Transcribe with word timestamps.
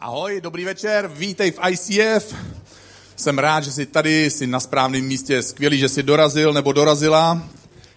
Ahoj, 0.00 0.40
dobrý 0.40 0.64
večer, 0.64 1.10
vítej 1.14 1.50
v 1.50 1.58
ICF. 1.70 2.34
Jsem 3.16 3.38
rád, 3.38 3.64
že 3.64 3.72
jsi 3.72 3.86
tady, 3.86 4.30
jsi 4.30 4.46
na 4.46 4.60
správném 4.60 5.04
místě, 5.04 5.42
skvělý, 5.42 5.78
že 5.78 5.88
jsi 5.88 6.02
dorazil 6.02 6.52
nebo 6.52 6.72
dorazila. 6.72 7.42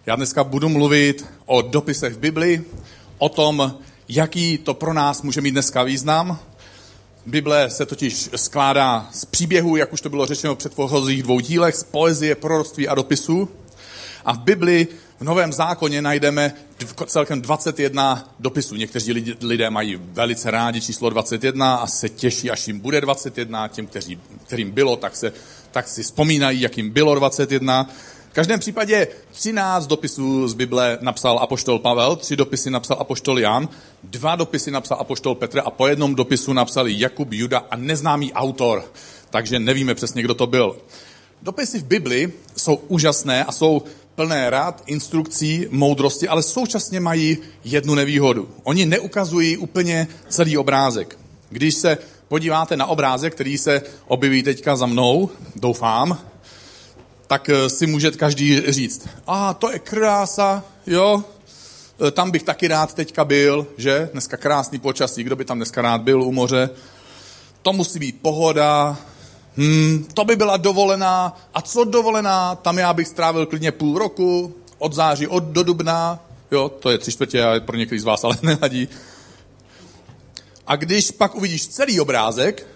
Já 0.06 0.16
dneska 0.16 0.44
budu 0.44 0.70
mluvit 0.70 1.26
o 1.46 1.62
dopisech 1.62 2.14
v 2.14 2.18
Bibli, 2.18 2.64
o 3.18 3.30
tom, 3.30 3.78
jaký 4.10 4.58
to 4.58 4.74
pro 4.74 4.94
nás 4.94 5.22
může 5.22 5.42
mít 5.42 5.52
dneska 5.52 5.84
význam. 5.84 6.40
Bible 7.26 7.70
se 7.70 7.86
totiž 7.86 8.30
skládá 8.36 9.10
z 9.14 9.26
příběhů, 9.26 9.76
jak 9.76 9.94
už 9.94 10.02
to 10.02 10.10
bylo 10.10 10.26
řečeno 10.26 10.56
v 10.56 10.58
předchozích 10.58 11.24
dvou 11.24 11.40
dílech, 11.40 11.76
z 11.76 11.84
poezie, 11.84 12.36
proroctví 12.36 12.88
a 12.88 12.96
dopisů. 12.96 13.50
A 14.26 14.34
v 14.34 14.40
Bibli 14.40 14.88
v 15.22 15.24
Novém 15.24 15.54
zákoně 15.54 16.02
najdeme 16.02 16.54
celkem 17.06 17.42
21 17.42 18.36
dopisů. 18.40 18.76
Někteří 18.76 19.36
lidé 19.42 19.70
mají 19.70 19.96
velice 19.96 20.52
rádi 20.52 20.82
číslo 20.82 21.10
21 21.10 21.76
a 21.76 21.88
se 21.88 22.10
těší, 22.10 22.52
až 22.52 22.68
jim 22.68 22.80
bude 22.80 23.02
21. 23.02 23.68
Těm, 23.68 23.88
kteří, 23.88 24.20
kterým 24.46 24.72
bylo, 24.72 24.96
tak, 24.96 25.16
se, 25.16 25.34
tak 25.72 25.88
si 25.88 26.04
vzpomínají, 26.04 26.62
jak 26.62 26.78
jim 26.78 26.90
bylo 26.90 27.16
21. 27.16 27.90
V 28.30 28.34
každém 28.34 28.60
případě 28.60 29.08
13 29.32 29.88
dopisů 29.88 30.48
z 30.48 30.54
Bible 30.54 30.98
napsal 31.02 31.40
apoštol 31.40 31.80
Pavel, 31.80 32.16
tři 32.16 32.36
dopisy 32.36 32.70
napsal 32.70 32.98
apoštol 33.00 33.40
Jan, 33.40 33.70
dva 34.04 34.36
dopisy 34.36 34.72
napsal 34.72 34.98
apoštol 35.00 35.36
Petr 35.36 35.62
a 35.66 35.70
po 35.70 35.88
jednom 35.88 36.16
dopisu 36.16 36.54
napsali 36.54 37.00
Jakub, 37.00 37.34
Juda 37.34 37.64
a 37.70 37.76
neznámý 37.76 38.34
autor. 38.34 38.86
Takže 39.30 39.60
nevíme 39.60 39.96
přesně, 39.96 40.22
kdo 40.22 40.34
to 40.34 40.48
byl. 40.48 40.78
Dopisy 41.42 41.80
v 41.80 41.84
Bibli 41.84 42.34
jsou 42.58 42.76
úžasné 42.76 43.44
a 43.44 43.52
jsou 43.52 43.84
plné 44.16 44.50
rád, 44.50 44.84
instrukcí, 44.86 45.68
moudrosti, 45.70 46.28
ale 46.28 46.44
současně 46.44 47.00
mají 47.00 47.38
jednu 47.64 47.96
nevýhodu. 47.96 48.50
Oni 48.64 48.86
neukazují 48.86 49.58
úplně 49.58 50.08
celý 50.30 50.58
obrázek. 50.58 51.18
Když 51.50 51.76
se 51.76 51.98
podíváte 52.28 52.78
na 52.78 52.86
obrázek, 52.86 53.34
který 53.34 53.58
se 53.58 53.82
objeví 54.08 54.44
teďka 54.44 54.76
za 54.76 54.86
mnou, 54.86 55.30
doufám, 55.56 56.18
tak 57.28 57.50
eh, 57.50 57.70
si 57.70 57.88
může 57.88 58.12
každý 58.12 58.62
říct, 58.72 59.08
a 59.28 59.54
to 59.54 59.72
je 59.72 59.80
krása, 59.80 60.64
jo, 60.88 61.24
eh, 62.08 62.12
tam 62.12 62.32
bych 62.32 62.44
taky 62.44 62.68
rád 62.68 62.94
teďka 62.94 63.26
byl, 63.26 63.68
že? 63.78 64.10
Dneska 64.12 64.38
krásný 64.38 64.80
počasí, 64.80 65.24
kdo 65.24 65.36
by 65.36 65.46
tam 65.46 65.58
dneska 65.58 65.82
rád 65.82 66.02
byl 66.02 66.24
u 66.24 66.32
moře? 66.32 66.70
To 67.62 67.74
musí 67.74 68.00
být 68.00 68.22
pohoda, 68.22 68.98
Hmm, 69.58 70.06
to 70.14 70.26
by 70.26 70.36
byla 70.36 70.58
dovolená. 70.58 71.38
A 71.54 71.62
co 71.62 71.84
dovolená? 71.84 72.56
Tam 72.56 72.78
já 72.78 72.94
bych 72.94 73.08
strávil 73.08 73.46
klidně 73.46 73.72
půl 73.72 73.98
roku, 73.98 74.56
od 74.78 74.94
září 74.94 75.28
od 75.28 75.44
do 75.44 75.64
dubna. 75.64 76.20
Jo, 76.52 76.70
to 76.70 76.90
je 76.90 76.98
tři 76.98 77.12
čtvrtě 77.12 77.46
pro 77.60 77.78
některý 77.78 78.00
z 78.00 78.04
vás 78.04 78.24
ale 78.24 78.38
nevadí. 78.42 78.88
A 80.68 80.76
když 80.76 81.12
pak 81.12 81.36
uvidíš 81.36 81.68
celý 81.68 82.00
obrázek, 82.00 82.68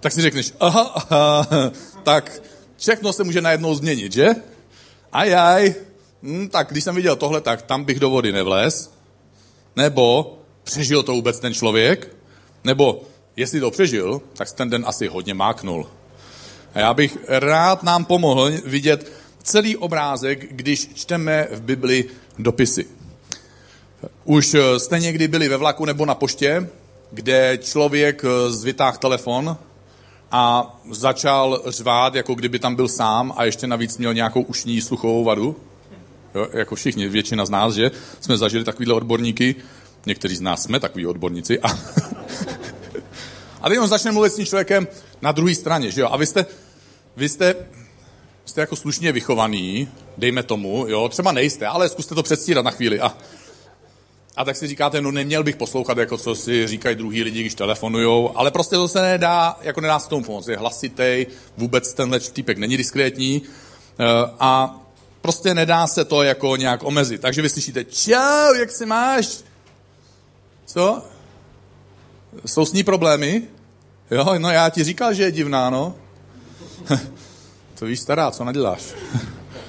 tak 0.00 0.12
si 0.12 0.22
řekneš, 0.22 0.52
aha, 0.60 0.82
aha, 0.94 1.46
tak 2.02 2.42
všechno 2.76 3.12
se 3.12 3.24
může 3.24 3.40
najednou 3.40 3.74
změnit, 3.74 4.12
že? 4.12 4.28
Ajaj, 5.12 5.74
hm, 6.22 6.48
tak 6.48 6.68
když 6.70 6.84
jsem 6.84 6.94
viděl 6.94 7.16
tohle, 7.16 7.40
tak 7.40 7.62
tam 7.62 7.84
bych 7.84 8.00
do 8.00 8.10
vody 8.10 8.32
nevlez. 8.32 8.92
Nebo 9.76 10.38
přežil 10.64 11.02
to 11.02 11.12
vůbec 11.12 11.40
ten 11.40 11.54
člověk? 11.54 12.16
Nebo 12.64 13.02
jestli 13.36 13.60
to 13.60 13.70
přežil, 13.70 14.22
tak 14.32 14.52
ten 14.52 14.70
den 14.70 14.84
asi 14.86 15.06
hodně 15.06 15.34
máknul. 15.34 15.86
A 16.74 16.78
já 16.78 16.94
bych 16.94 17.18
rád 17.28 17.82
nám 17.82 18.04
pomohl 18.04 18.50
vidět 18.64 19.12
celý 19.42 19.76
obrázek, 19.76 20.52
když 20.52 20.88
čteme 20.94 21.48
v 21.52 21.60
Bibli 21.60 22.04
dopisy. 22.38 22.86
Už 24.24 24.54
eh, 24.54 24.78
jste 24.78 24.98
někdy 24.98 25.28
byli 25.28 25.48
ve 25.48 25.56
vlaku 25.56 25.84
nebo 25.84 26.06
na 26.06 26.14
poště, 26.14 26.68
kde 27.10 27.58
člověk 27.62 28.24
eh, 28.24 28.50
zvytáhl 28.50 28.98
telefon 28.98 29.56
a 30.30 30.76
začal 30.90 31.62
řvát, 31.66 32.14
jako 32.14 32.34
kdyby 32.34 32.58
tam 32.58 32.74
byl 32.74 32.88
sám 32.88 33.34
a 33.36 33.44
ještě 33.44 33.66
navíc 33.66 33.98
měl 33.98 34.14
nějakou 34.14 34.42
ušní 34.42 34.80
sluchovou 34.80 35.24
vadu. 35.24 35.56
Jo, 36.34 36.48
jako 36.52 36.74
všichni, 36.74 37.08
většina 37.08 37.46
z 37.46 37.50
nás, 37.50 37.74
že 37.74 37.90
jsme 38.20 38.36
zažili 38.36 38.64
takovýhle 38.64 38.94
odborníky. 38.94 39.54
Někteří 40.06 40.36
z 40.36 40.40
nás 40.40 40.62
jsme 40.62 40.80
takový 40.80 41.06
odborníci. 41.06 41.60
A, 41.60 41.68
a 43.62 43.68
teď 43.68 43.78
on 43.78 43.88
začne 43.88 44.12
mluvit 44.12 44.32
s 44.32 44.36
tím 44.36 44.46
člověkem 44.46 44.88
na 45.22 45.32
druhé 45.32 45.54
straně, 45.54 45.90
že 45.90 46.00
jo? 46.00 46.08
A 46.10 46.16
vy 46.16 46.26
jste 46.26 46.46
vy 47.16 47.28
jste, 47.28 47.54
jste 48.44 48.60
jako 48.60 48.76
slušně 48.76 49.12
vychovaný, 49.12 49.88
dejme 50.18 50.42
tomu, 50.42 50.84
jo, 50.88 51.08
třeba 51.08 51.32
nejste, 51.32 51.66
ale 51.66 51.88
zkuste 51.88 52.14
to 52.14 52.22
předstírat 52.22 52.64
na 52.64 52.70
chvíli. 52.70 53.00
A, 53.00 53.16
a 54.36 54.44
tak 54.44 54.56
si 54.56 54.66
říkáte, 54.66 55.00
no 55.00 55.10
neměl 55.10 55.44
bych 55.44 55.56
poslouchat, 55.56 55.98
jako 55.98 56.18
co 56.18 56.34
si 56.34 56.66
říkají 56.66 56.96
druhý 56.96 57.22
lidi, 57.22 57.40
když 57.40 57.54
telefonujou, 57.54 58.38
ale 58.38 58.50
prostě 58.50 58.76
to 58.76 58.88
se 58.88 59.02
nedá, 59.02 59.58
jako 59.62 59.80
nedá 59.80 59.98
se 59.98 60.08
tomu 60.08 60.24
pomoct. 60.24 60.48
Je 60.48 60.56
hlasitej, 60.56 61.26
vůbec 61.56 61.92
tenhle 61.92 62.20
týpek 62.20 62.58
není 62.58 62.76
diskrétní 62.76 63.42
eh, 63.42 64.04
a 64.40 64.80
prostě 65.20 65.54
nedá 65.54 65.86
se 65.86 66.04
to 66.04 66.22
jako 66.22 66.56
nějak 66.56 66.84
omezit. 66.84 67.20
Takže 67.20 67.42
vy 67.42 67.48
slyšíte, 67.48 67.84
čau, 67.84 68.54
jak 68.54 68.70
se 68.70 68.86
máš? 68.86 69.38
Co? 70.66 71.02
Jsou 72.46 72.64
s 72.66 72.72
ní 72.72 72.84
problémy? 72.84 73.42
Jo, 74.10 74.38
no 74.38 74.50
já 74.50 74.70
ti 74.70 74.84
říkal, 74.84 75.14
že 75.14 75.22
je 75.22 75.32
divná, 75.32 75.70
no. 75.70 75.94
to 77.78 77.86
víš, 77.86 78.00
stará, 78.00 78.30
co 78.30 78.44
naděláš? 78.44 78.82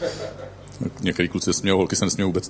Některý 1.01 1.29
kluci 1.29 1.45
se 1.45 1.53
smějou, 1.53 1.77
holky 1.77 1.95
se 1.95 2.05
nesmějou 2.05 2.29
vůbec. 2.29 2.49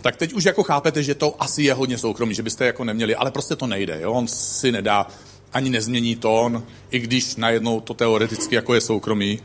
Tak 0.00 0.16
teď 0.16 0.32
už 0.32 0.44
jako 0.44 0.62
chápete, 0.62 1.02
že 1.02 1.14
to 1.14 1.42
asi 1.42 1.62
je 1.62 1.74
hodně 1.74 1.98
soukromí, 1.98 2.34
že 2.34 2.42
byste 2.42 2.66
jako 2.66 2.84
neměli, 2.84 3.14
ale 3.14 3.30
prostě 3.30 3.56
to 3.56 3.66
nejde. 3.66 4.00
Jo? 4.00 4.12
On 4.12 4.28
si 4.28 4.72
nedá, 4.72 5.06
ani 5.52 5.70
nezmění 5.70 6.16
tón, 6.16 6.62
i 6.90 6.98
když 6.98 7.36
najednou 7.36 7.80
to 7.80 7.94
teoreticky 7.94 8.54
jako 8.54 8.74
je 8.74 8.80
soukromí. 8.80 9.40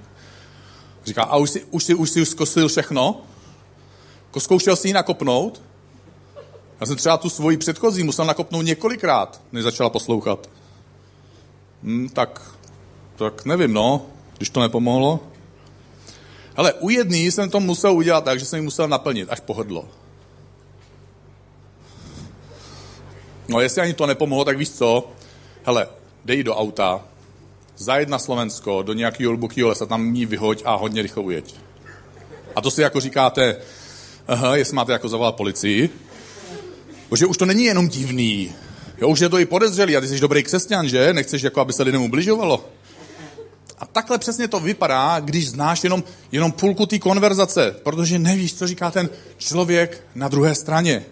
Říká, 1.05 1.23
a 1.23 1.37
už 1.37 1.49
si, 1.49 1.63
už 1.63 1.83
si, 1.83 1.95
už 1.95 2.09
si 2.09 2.25
zkusil 2.25 2.67
všechno? 2.67 3.21
Zkoušel 4.37 4.75
si 4.75 4.87
ji 4.87 4.93
nakopnout? 4.93 5.61
Já 6.83 6.87
jsem 6.87 6.95
třeba 6.95 7.17
tu 7.17 7.29
svoji 7.29 7.57
předchozí 7.57 8.03
musel 8.03 8.25
nakopnout 8.25 8.65
několikrát, 8.65 9.41
než 9.51 9.63
začala 9.63 9.89
poslouchat. 9.89 10.49
Hmm, 11.83 12.09
tak 12.09 12.41
tak 13.15 13.45
nevím, 13.45 13.73
no, 13.73 14.05
když 14.37 14.49
to 14.49 14.59
nepomohlo. 14.59 15.19
Ale 16.55 16.73
u 16.73 16.89
jedný 16.89 17.31
jsem 17.31 17.49
to 17.49 17.59
musel 17.59 17.93
udělat 17.93 18.23
tak, 18.23 18.39
že 18.39 18.45
jsem 18.45 18.59
ji 18.59 18.63
musel 18.63 18.87
naplnit, 18.87 19.29
až 19.31 19.39
pohrdlo. 19.39 19.85
No 23.47 23.61
jestli 23.61 23.81
ani 23.81 23.93
to 23.93 24.05
nepomohlo, 24.05 24.45
tak 24.45 24.57
víš 24.57 24.69
co? 24.69 25.07
Hele, 25.63 25.87
dej 26.25 26.43
do 26.43 26.55
auta, 26.55 27.01
zajed 27.77 28.09
na 28.09 28.19
Slovensko, 28.19 28.81
do 28.81 28.93
nějakého 28.93 29.29
hlubokého 29.29 29.69
lesa, 29.69 29.85
tam 29.85 30.03
mí 30.03 30.25
vyhoď 30.25 30.61
a 30.65 30.75
hodně 30.75 31.01
rychle 31.01 31.23
ujeď. 31.23 31.55
A 32.55 32.61
to 32.61 32.71
si 32.71 32.81
jako 32.81 32.99
říkáte, 32.99 33.55
aha, 34.27 34.55
jestli 34.55 34.75
máte 34.75 34.91
jako 34.91 35.09
zavolat 35.09 35.35
policii, 35.35 35.89
protože 37.13 37.25
už 37.25 37.37
to 37.37 37.45
není 37.45 37.63
jenom 37.63 37.87
divný, 37.87 38.51
jo, 39.01 39.07
už 39.07 39.19
je 39.19 39.29
to 39.29 39.39
i 39.39 39.45
podezřelý 39.45 39.97
a 39.97 40.01
ty 40.01 40.07
jsi 40.07 40.19
dobrý 40.19 40.43
křesťan, 40.43 40.89
že? 40.89 41.13
Nechceš, 41.13 41.41
jako 41.41 41.61
aby 41.61 41.73
se 41.73 41.83
lidem 41.83 42.01
ubližovalo. 42.01 42.69
A 43.79 43.85
takhle 43.85 44.17
přesně 44.17 44.47
to 44.47 44.59
vypadá, 44.59 45.19
když 45.19 45.49
znáš 45.49 45.83
jenom, 45.83 46.03
jenom 46.31 46.51
půlku 46.51 46.85
té 46.85 46.99
konverzace, 46.99 47.75
protože 47.83 48.19
nevíš, 48.19 48.53
co 48.53 48.67
říká 48.67 48.91
ten 48.91 49.09
člověk 49.37 50.07
na 50.15 50.27
druhé 50.27 50.55
straně. 50.55 51.05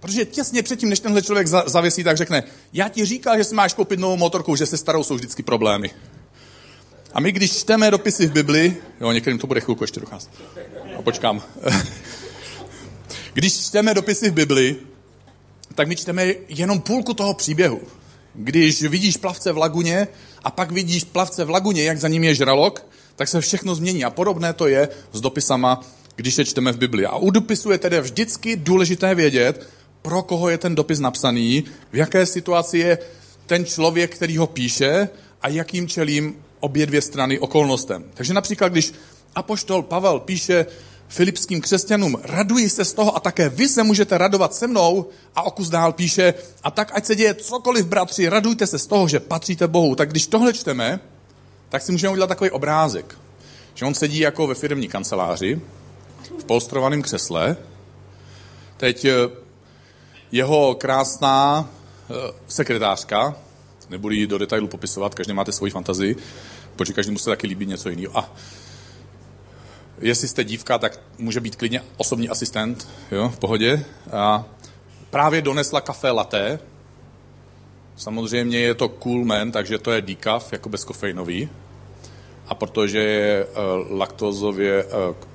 Protože 0.00 0.24
těsně 0.24 0.62
předtím, 0.62 0.88
než 0.88 1.00
tenhle 1.00 1.22
člověk 1.22 1.46
za, 1.46 1.64
zavěsí, 1.66 2.04
tak 2.04 2.16
řekne, 2.16 2.42
já 2.72 2.88
ti 2.88 3.04
říkal, 3.04 3.38
že 3.38 3.44
si 3.44 3.54
máš 3.54 3.74
koupit 3.74 4.00
novou 4.00 4.16
motorku, 4.16 4.56
že 4.56 4.66
se 4.66 4.76
starou 4.76 5.04
jsou 5.04 5.14
vždycky 5.14 5.42
problémy. 5.42 5.90
A 7.12 7.20
my, 7.20 7.32
když 7.32 7.58
čteme 7.58 7.90
dopisy 7.90 8.26
v 8.26 8.32
Bibli, 8.32 8.76
jo, 9.00 9.12
některým 9.12 9.38
to 9.38 9.46
bude 9.46 9.60
chvilku 9.60 9.84
ještě 9.84 10.00
docházet. 10.00 10.30
A 10.98 11.02
počkám. 11.02 11.42
když 13.34 13.66
čteme 13.66 13.94
dopisy 13.94 14.30
v 14.30 14.34
Bibli, 14.34 14.76
tak 15.74 15.88
my 15.88 15.96
čteme 15.96 16.34
jenom 16.48 16.80
půlku 16.80 17.14
toho 17.14 17.34
příběhu. 17.34 17.80
Když 18.34 18.82
vidíš 18.82 19.16
plavce 19.16 19.52
v 19.52 19.58
laguně 19.58 20.08
a 20.44 20.50
pak 20.50 20.70
vidíš 20.70 21.04
plavce 21.04 21.44
v 21.44 21.50
laguně, 21.50 21.84
jak 21.84 21.98
za 21.98 22.08
ním 22.08 22.24
je 22.24 22.34
žralok, 22.34 22.86
tak 23.16 23.28
se 23.28 23.40
všechno 23.40 23.74
změní. 23.74 24.04
A 24.04 24.10
podobné 24.10 24.52
to 24.52 24.66
je 24.66 24.88
s 25.12 25.20
dopisama, 25.20 25.80
když 26.16 26.38
je 26.38 26.44
čteme 26.44 26.72
v 26.72 26.78
Biblii. 26.78 27.06
A 27.06 27.16
u 27.16 27.30
dopisu 27.30 27.70
je 27.70 27.78
tedy 27.78 28.00
vždycky 28.00 28.56
důležité 28.56 29.14
vědět, 29.14 29.68
pro 30.02 30.22
koho 30.22 30.48
je 30.48 30.58
ten 30.58 30.74
dopis 30.74 31.00
napsaný, 31.00 31.64
v 31.92 31.96
jaké 31.96 32.26
situaci 32.26 32.78
je 32.78 32.98
ten 33.46 33.64
člověk, 33.64 34.14
který 34.14 34.36
ho 34.36 34.46
píše 34.46 35.08
a 35.42 35.48
jakým 35.48 35.88
čelím 35.88 36.36
obě 36.60 36.86
dvě 36.86 37.00
strany 37.00 37.38
okolnostem. 37.38 38.04
Takže 38.14 38.34
například, 38.34 38.68
když 38.68 38.92
apoštol 39.34 39.82
Pavel 39.82 40.20
píše 40.20 40.66
filipským 41.14 41.60
křesťanům, 41.60 42.18
raduji 42.22 42.70
se 42.70 42.84
z 42.84 42.92
toho 42.92 43.16
a 43.16 43.20
také 43.20 43.48
vy 43.48 43.68
se 43.68 43.82
můžete 43.82 44.18
radovat 44.18 44.54
se 44.54 44.66
mnou. 44.66 45.08
A 45.34 45.42
okus 45.42 45.68
dál 45.68 45.92
píše, 45.92 46.34
a 46.62 46.70
tak 46.70 46.90
ať 46.94 47.04
se 47.04 47.14
děje 47.14 47.34
cokoliv, 47.34 47.86
bratři, 47.86 48.28
radujte 48.28 48.66
se 48.66 48.78
z 48.78 48.86
toho, 48.86 49.08
že 49.08 49.20
patříte 49.20 49.68
Bohu. 49.68 49.94
Tak 49.94 50.10
když 50.10 50.26
tohle 50.26 50.52
čteme, 50.52 51.00
tak 51.68 51.82
si 51.82 51.92
můžeme 51.92 52.12
udělat 52.12 52.26
takový 52.26 52.50
obrázek, 52.50 53.18
že 53.74 53.84
on 53.84 53.94
sedí 53.94 54.18
jako 54.18 54.46
ve 54.46 54.54
firmní 54.54 54.88
kanceláři, 54.88 55.60
v 56.38 56.44
polstrovaném 56.44 57.02
křesle, 57.02 57.56
teď 58.76 59.04
eh, 59.04 59.14
jeho 60.32 60.74
krásná 60.74 61.70
sekretářka, 62.48 63.36
nebudu 63.90 64.14
ji 64.14 64.26
do 64.26 64.38
detailu 64.38 64.68
popisovat, 64.68 65.14
každý 65.14 65.32
máte 65.32 65.52
svoji 65.52 65.70
fantazii, 65.70 66.16
protože 66.76 66.92
každému 66.92 67.18
se 67.18 67.30
taky 67.30 67.46
líbí 67.46 67.66
něco 67.66 67.88
jiného. 67.88 68.18
A 68.18 68.32
jestli 70.04 70.28
jste 70.28 70.44
dívka, 70.44 70.78
tak 70.78 71.00
může 71.18 71.40
být 71.40 71.56
klidně 71.56 71.82
osobní 71.96 72.28
asistent, 72.28 72.88
jo, 73.10 73.28
v 73.28 73.38
pohodě. 73.38 73.84
A 74.12 74.44
právě 75.10 75.42
donesla 75.42 75.80
kafe 75.80 76.10
latte. 76.10 76.58
Samozřejmě 77.96 78.58
je 78.58 78.74
to 78.74 78.88
cool 78.88 79.24
man, 79.24 79.52
takže 79.52 79.78
to 79.78 79.92
je 79.92 80.02
decaf, 80.02 80.52
jako 80.52 80.68
bezkofeinový. 80.68 81.48
A 82.48 82.54
protože 82.54 82.98
je 82.98 83.44
uh, 83.44 83.98
laktozově 83.98 84.84
uh, 84.84 84.90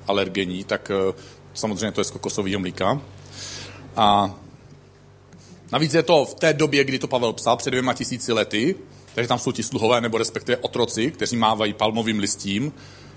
alergenní, 0.06 0.64
tak 0.64 0.90
uh, 1.08 1.14
samozřejmě 1.54 1.92
to 1.92 2.00
je 2.00 2.04
z 2.04 2.10
kokosového 2.10 2.60
mlíka. 2.60 3.00
A 3.96 4.34
navíc 5.72 5.94
je 5.94 6.02
to 6.02 6.24
v 6.24 6.34
té 6.34 6.52
době, 6.52 6.84
kdy 6.84 6.98
to 6.98 7.08
Pavel 7.08 7.32
psal, 7.32 7.56
před 7.56 7.70
dvěma 7.70 7.94
tisíci 7.94 8.32
lety, 8.32 8.74
takže 9.14 9.28
tam 9.28 9.38
jsou 9.38 9.52
ti 9.52 9.62
sluhové, 9.62 10.00
nebo 10.00 10.18
respektive 10.18 10.56
otroci, 10.56 11.10
kteří 11.10 11.36
mávají 11.36 11.72
palmovým 11.72 12.18
listím 12.18 12.72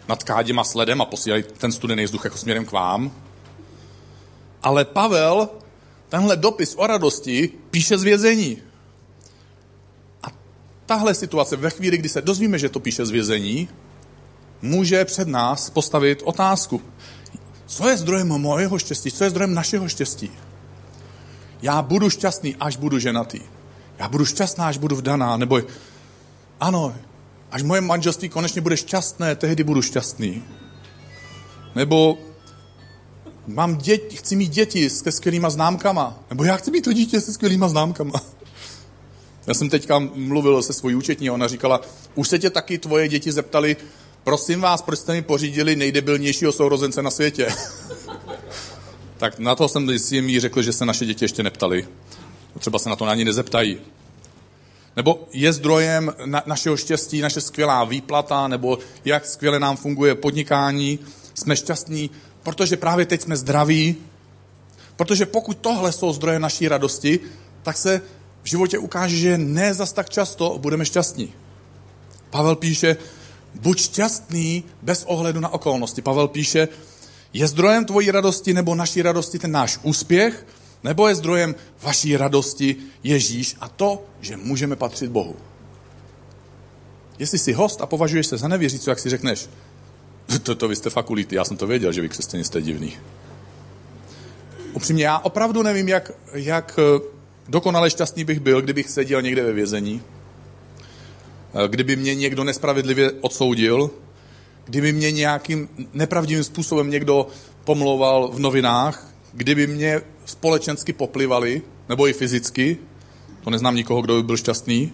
nad 0.08 0.24
káděm 0.24 0.60
a 0.60 0.64
sledem 0.64 1.02
a 1.02 1.06
posílají 1.06 1.44
ten 1.58 1.72
studený 1.72 2.04
vzduch 2.04 2.24
jako 2.24 2.38
směrem 2.38 2.66
k 2.66 2.72
vám. 2.72 3.12
Ale 4.64 4.86
Pavel 4.86 5.50
tenhle 6.10 6.38
dopis 6.38 6.76
o 6.76 6.88
radosti 6.88 7.50
píše 7.72 7.98
z 7.98 8.04
vězení. 8.04 8.58
A 10.24 10.28
tahle 10.86 11.14
situace, 11.14 11.56
ve 11.56 11.70
chvíli, 11.70 11.98
kdy 11.98 12.10
se 12.10 12.22
dozvíme, 12.22 12.60
že 12.60 12.70
to 12.70 12.80
píše 12.80 13.06
z 13.06 13.10
vězení, 13.10 13.70
může 14.62 15.06
před 15.06 15.28
nás 15.28 15.70
postavit 15.70 16.22
otázku. 16.26 16.82
Co 17.66 17.90
je 17.90 17.98
zdrojem 17.98 18.28
mojeho 18.28 18.80
štěstí? 18.80 19.12
Co 19.12 19.24
je 19.24 19.30
zdrojem 19.30 19.54
našeho 19.54 19.90
štěstí? 19.90 20.32
Já 21.62 21.82
budu 21.82 22.10
šťastný, 22.10 22.56
až 22.60 22.78
budu 22.78 23.00
ženatý. 23.00 23.42
Já 24.00 24.10
budu 24.10 24.26
šťastná, 24.26 24.68
až 24.68 24.78
budu 24.78 24.96
vdaná. 24.96 25.38
Nebo 25.38 25.62
ano, 26.60 26.96
až 27.54 27.64
moje 27.64 27.82
manželství 27.82 28.30
konečně 28.30 28.62
bude 28.62 28.78
šťastné, 28.78 29.36
tehdy 29.36 29.64
budu 29.64 29.82
šťastný. 29.82 30.44
Nebo 31.76 32.18
mám 33.48 33.76
děti, 33.78 34.16
chci 34.18 34.36
mít 34.36 34.52
děti 34.52 34.90
se 34.90 35.12
skvělýma 35.12 35.50
známkama. 35.50 36.20
Nebo 36.30 36.44
já 36.44 36.58
chci 36.58 36.72
mít 36.72 36.82
to 36.82 36.94
dítě 36.94 37.22
se 37.22 37.34
skvělýma 37.34 37.70
známkama. 37.70 38.22
Já 39.48 39.54
jsem 39.54 39.70
teďka 39.70 40.00
mluvil 40.16 40.62
se 40.62 40.74
svojí 40.74 40.96
účetní 40.96 41.30
a 41.30 41.34
ona 41.34 41.48
říkala, 41.48 41.82
už 42.16 42.30
se 42.30 42.40
tě 42.40 42.50
taky 42.50 42.78
tvoje 42.78 43.08
děti 43.08 43.32
zeptali, 43.32 43.78
prosím 44.24 44.62
vás, 44.62 44.82
proč 44.82 45.00
jste 45.00 45.14
mi 45.14 45.22
pořídili 45.22 45.76
nejdebilnějšího 45.76 46.52
sourozence 46.52 47.02
na 47.02 47.12
světě? 47.12 47.48
tak 49.18 49.40
na 49.40 49.56
to 49.56 49.68
jsem 49.68 50.00
si 50.00 50.16
jim 50.16 50.40
řekl, 50.40 50.62
že 50.62 50.74
se 50.74 50.86
naše 50.86 51.06
děti 51.06 51.26
ještě 51.26 51.44
neptali. 51.44 51.88
Třeba 52.60 52.80
se 52.80 52.90
na 52.90 52.96
to 52.96 53.06
ani 53.06 53.26
nezeptají. 53.26 53.82
Nebo 54.96 55.28
je 55.32 55.54
zdrojem 55.54 56.14
na, 56.26 56.44
našeho 56.46 56.78
štěstí 56.78 57.22
naše 57.22 57.42
skvělá 57.42 57.84
výplata, 57.84 58.48
nebo 58.48 58.78
jak 59.06 59.26
skvěle 59.26 59.60
nám 59.60 59.78
funguje 59.78 60.16
podnikání. 60.16 61.00
Jsme 61.34 61.56
šťastní, 61.56 62.10
protože 62.44 62.78
právě 62.78 63.06
teď 63.06 63.22
jsme 63.22 63.38
zdraví. 63.38 63.96
Protože 64.96 65.26
pokud 65.26 65.58
tohle 65.58 65.92
jsou 65.92 66.14
zdroje 66.14 66.40
naší 66.40 66.68
radosti, 66.68 67.20
tak 67.64 67.78
se 67.78 68.02
v 68.44 68.48
životě 68.48 68.78
ukáže, 68.78 69.18
že 69.18 69.38
ne 69.38 69.74
zas 69.74 69.94
tak 69.94 70.10
často 70.10 70.58
budeme 70.58 70.86
šťastní. 70.86 71.34
Pavel 72.30 72.56
píše, 72.56 72.98
buď 73.56 73.80
šťastný 73.80 74.64
bez 74.82 75.04
ohledu 75.04 75.40
na 75.40 75.50
okolnosti. 75.50 76.02
Pavel 76.02 76.28
píše, 76.28 76.68
je 77.34 77.48
zdrojem 77.48 77.86
tvojí 77.86 78.12
radosti 78.12 78.54
nebo 78.54 78.76
naší 78.76 79.02
radosti 79.02 79.40
ten 79.40 79.52
náš 79.52 79.80
úspěch, 79.84 80.46
nebo 80.84 81.08
je 81.08 81.16
zdrojem 81.16 81.56
vaší 81.82 82.18
radosti 82.18 82.76
Ježíš 83.04 83.56
a 83.60 83.70
to, 83.70 84.04
že 84.22 84.38
můžeme 84.38 84.76
patřit 84.76 85.12
Bohu. 85.12 85.36
Jestli 87.20 87.38
jsi 87.38 87.54
host 87.54 87.82
a 87.82 87.86
považuješ 87.86 88.28
se 88.28 88.38
za 88.38 88.48
nevěřící, 88.48 88.90
jak 88.90 89.00
si 89.00 89.10
řekneš, 89.10 89.50
to, 90.44 90.56
to 90.56 90.68
vy 90.68 90.76
jste 90.76 90.90
fakulity, 90.90 91.36
já 91.36 91.46
jsem 91.46 91.58
to 91.58 91.68
věděl, 91.68 91.92
že 91.92 92.02
vy 92.02 92.10
křesťané 92.10 92.44
jste 92.44 92.62
divný. 92.62 92.98
Upřímně, 94.74 95.06
já 95.06 95.20
opravdu 95.20 95.64
nevím, 95.64 95.90
jak, 95.90 96.12
jak 96.34 96.80
eh, 96.80 97.02
dokonale 97.48 97.90
šťastný 97.90 98.24
bych 98.24 98.40
byl, 98.40 98.62
kdybych 98.62 98.90
seděl 98.90 99.22
někde 99.22 99.44
ve 99.44 99.54
vězení, 99.54 100.02
eh, 101.54 101.68
kdyby 101.68 101.96
mě 101.96 102.16
někdo 102.16 102.44
nespravedlivě 102.44 103.12
odsoudil, 103.12 103.92
kdyby 104.66 104.94
mě 104.94 105.12
nějakým 105.12 105.70
nepravdivým 105.94 106.44
způsobem 106.44 106.90
někdo 106.90 107.28
pomlouval 107.64 108.32
v 108.32 108.40
novinách, 108.40 109.08
kdyby 109.34 109.68
mě 109.68 110.02
společensky 110.26 110.94
poplivali, 110.94 111.62
nebo 111.90 112.08
i 112.08 112.14
fyzicky, 112.14 112.78
to 113.44 113.50
neznám 113.50 113.76
nikoho, 113.76 114.02
kdo 114.02 114.16
by 114.16 114.24
byl 114.24 114.38
šťastný. 114.38 114.92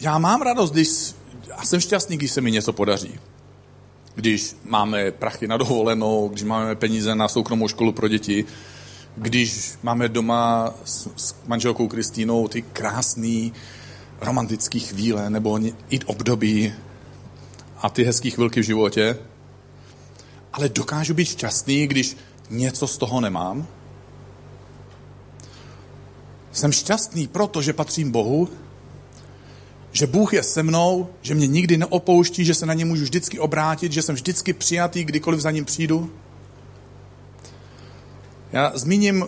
Já 0.00 0.18
mám 0.18 0.42
radost, 0.42 0.70
když, 0.70 0.88
a 1.56 1.64
jsem 1.64 1.80
šťastný, 1.80 2.16
když 2.16 2.30
se 2.30 2.40
mi 2.40 2.50
něco 2.50 2.72
podaří. 2.72 3.18
Když 4.14 4.56
máme 4.64 5.10
prachy 5.10 5.48
na 5.48 5.56
dovolenou, 5.56 6.28
když 6.28 6.42
máme 6.42 6.74
peníze 6.74 7.14
na 7.14 7.28
soukromou 7.28 7.68
školu 7.68 7.92
pro 7.92 8.08
děti, 8.08 8.44
když 9.16 9.74
máme 9.82 10.08
doma 10.08 10.74
s, 10.84 11.08
s 11.16 11.34
manželkou 11.46 11.88
Kristýnou 11.88 12.48
ty 12.48 12.62
krásné 12.62 13.50
romantické 14.20 14.78
chvíle 14.78 15.30
nebo 15.30 15.58
i 15.90 15.98
období 16.06 16.72
a 17.78 17.90
ty 17.90 18.04
hezké 18.04 18.30
chvilky 18.30 18.60
v 18.60 18.64
životě, 18.64 19.18
ale 20.52 20.68
dokážu 20.68 21.14
být 21.14 21.28
šťastný, 21.28 21.86
když 21.86 22.16
něco 22.50 22.86
z 22.86 22.98
toho 22.98 23.20
nemám. 23.20 23.66
Jsem 26.52 26.72
šťastný 26.72 27.26
proto, 27.26 27.62
že 27.62 27.72
patřím 27.72 28.10
Bohu, 28.10 28.48
že 29.92 30.06
Bůh 30.06 30.32
je 30.32 30.42
se 30.42 30.62
mnou, 30.62 31.08
že 31.22 31.34
mě 31.34 31.46
nikdy 31.46 31.76
neopouští, 31.76 32.44
že 32.44 32.54
se 32.54 32.66
na 32.66 32.74
ně 32.74 32.84
můžu 32.84 33.02
vždycky 33.02 33.38
obrátit, 33.38 33.92
že 33.92 34.02
jsem 34.02 34.14
vždycky 34.14 34.52
přijatý, 34.52 35.04
kdykoliv 35.04 35.40
za 35.40 35.50
ním 35.50 35.64
přijdu. 35.64 36.10
Já 38.52 38.72
zmíním 38.74 39.24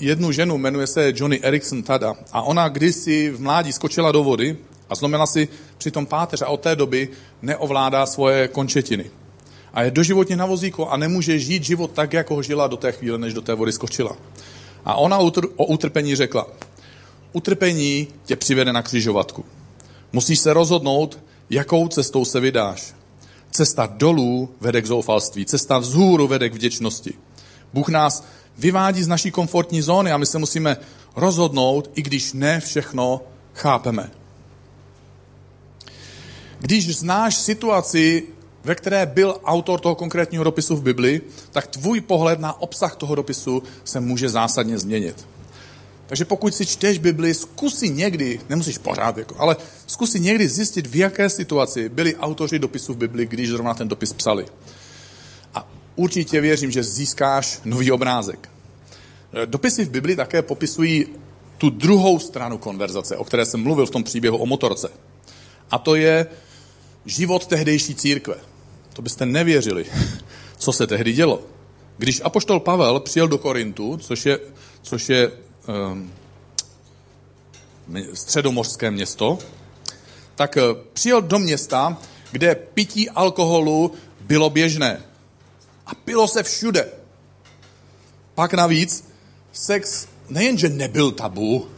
jednu 0.00 0.32
ženu, 0.32 0.58
jmenuje 0.58 0.86
se 0.86 1.12
Johnny 1.16 1.40
Erickson 1.40 1.82
Tada 1.82 2.14
a 2.32 2.42
ona 2.42 2.68
kdysi 2.68 3.30
v 3.30 3.40
mládí 3.40 3.72
skočila 3.72 4.12
do 4.12 4.24
vody 4.24 4.56
a 4.90 4.94
zlomila 4.94 5.26
si 5.26 5.48
při 5.78 5.90
tom 5.90 6.06
páteř 6.06 6.42
a 6.42 6.48
od 6.48 6.60
té 6.60 6.76
doby 6.76 7.08
neovládá 7.42 8.06
svoje 8.06 8.48
končetiny 8.48 9.10
a 9.74 9.82
je 9.82 9.90
doživotně 9.90 10.36
na 10.36 10.46
vozíku 10.46 10.90
a 10.90 10.96
nemůže 10.96 11.38
žít 11.38 11.64
život 11.64 11.90
tak, 11.90 12.12
jako 12.12 12.34
ho 12.34 12.42
žila 12.42 12.66
do 12.66 12.76
té 12.76 12.92
chvíle, 12.92 13.18
než 13.18 13.34
do 13.34 13.42
té 13.42 13.54
vody 13.54 13.72
skočila. 13.72 14.16
A 14.84 14.94
ona 14.94 15.18
o 15.56 15.64
utrpení 15.64 16.16
řekla, 16.16 16.46
utrpení 17.32 18.08
tě 18.24 18.36
přivede 18.36 18.72
na 18.72 18.82
křižovatku. 18.82 19.44
Musíš 20.12 20.38
se 20.38 20.52
rozhodnout, 20.52 21.18
jakou 21.50 21.88
cestou 21.88 22.24
se 22.24 22.40
vydáš. 22.40 22.94
Cesta 23.50 23.86
dolů 23.86 24.48
vede 24.60 24.82
k 24.82 24.86
zoufalství, 24.86 25.46
cesta 25.46 25.78
vzhůru 25.78 26.28
vede 26.28 26.48
k 26.48 26.54
vděčnosti. 26.54 27.14
Bůh 27.72 27.88
nás 27.88 28.24
vyvádí 28.58 29.02
z 29.02 29.08
naší 29.08 29.30
komfortní 29.30 29.82
zóny 29.82 30.12
a 30.12 30.16
my 30.16 30.26
se 30.26 30.38
musíme 30.38 30.76
rozhodnout, 31.16 31.90
i 31.94 32.02
když 32.02 32.32
ne 32.32 32.60
všechno 32.60 33.20
chápeme. 33.54 34.10
Když 36.60 36.96
znáš 36.96 37.36
situaci, 37.36 38.26
ve 38.68 38.74
které 38.74 39.06
byl 39.06 39.40
autor 39.44 39.80
toho 39.80 39.94
konkrétního 39.94 40.44
dopisu 40.44 40.76
v 40.76 40.82
Bibli, 40.82 41.20
tak 41.50 41.66
tvůj 41.66 42.00
pohled 42.00 42.40
na 42.40 42.60
obsah 42.60 42.96
toho 42.96 43.14
dopisu 43.14 43.62
se 43.84 44.00
může 44.00 44.28
zásadně 44.28 44.78
změnit. 44.78 45.26
Takže 46.06 46.24
pokud 46.24 46.54
si 46.54 46.66
čteš 46.66 46.98
Bibli, 46.98 47.34
zkusi 47.34 47.88
někdy, 47.88 48.40
nemusíš 48.48 48.78
pořád, 48.78 49.16
jako, 49.16 49.34
ale 49.38 49.56
zkusi 49.86 50.20
někdy 50.20 50.48
zjistit, 50.48 50.86
v 50.86 50.96
jaké 50.96 51.30
situaci 51.30 51.88
byli 51.88 52.16
autoři 52.16 52.58
dopisu 52.58 52.94
v 52.94 52.96
Bibli, 52.96 53.26
když 53.26 53.48
zrovna 53.48 53.74
ten 53.74 53.88
dopis 53.88 54.12
psali. 54.12 54.46
A 55.54 55.68
určitě 55.96 56.40
věřím, 56.40 56.70
že 56.70 56.84
získáš 56.84 57.60
nový 57.64 57.92
obrázek. 57.92 58.48
Dopisy 59.44 59.84
v 59.84 59.90
Bibli 59.90 60.16
také 60.16 60.42
popisují 60.42 61.06
tu 61.58 61.70
druhou 61.70 62.18
stranu 62.18 62.58
konverzace, 62.58 63.16
o 63.16 63.24
které 63.24 63.46
jsem 63.46 63.62
mluvil 63.62 63.86
v 63.86 63.90
tom 63.90 64.04
příběhu 64.04 64.36
o 64.36 64.46
motorce. 64.46 64.88
A 65.70 65.78
to 65.78 65.94
je 65.94 66.26
život 67.06 67.46
tehdejší 67.46 67.94
církve. 67.94 68.47
To 68.98 69.02
byste 69.02 69.26
nevěřili, 69.26 69.86
co 70.56 70.72
se 70.72 70.86
tehdy 70.86 71.12
dělo. 71.12 71.42
Když 71.98 72.20
apoštol 72.24 72.60
Pavel 72.60 73.00
přijel 73.00 73.28
do 73.28 73.38
Korintu, 73.38 73.96
což 73.96 74.26
je, 74.26 74.38
což 74.82 75.08
je 75.08 75.30
um, 75.90 76.12
středomořské 78.14 78.90
město, 78.90 79.38
tak 80.34 80.56
uh, 80.56 80.78
přijel 80.92 81.22
do 81.22 81.38
města, 81.38 81.98
kde 82.32 82.54
pití 82.54 83.10
alkoholu 83.10 83.92
bylo 84.20 84.50
běžné. 84.50 85.02
A 85.86 85.94
pilo 85.94 86.28
se 86.28 86.42
všude. 86.42 86.88
Pak 88.34 88.54
navíc 88.54 89.08
sex 89.52 90.08
nejenže 90.28 90.68
nebyl 90.68 91.10
tabu, 91.12 91.68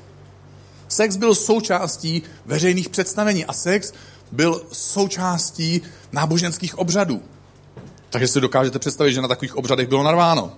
sex 0.88 1.16
byl 1.16 1.34
součástí 1.34 2.22
veřejných 2.46 2.88
představení 2.88 3.44
a 3.44 3.52
sex 3.52 3.92
byl 4.32 4.62
součástí 4.72 5.82
náboženských 6.12 6.78
obřadů. 6.78 7.22
Takže 8.10 8.28
si 8.28 8.40
dokážete 8.40 8.78
představit, 8.78 9.12
že 9.12 9.22
na 9.22 9.28
takových 9.28 9.56
obřadech 9.56 9.88
bylo 9.88 10.02
narváno. 10.02 10.52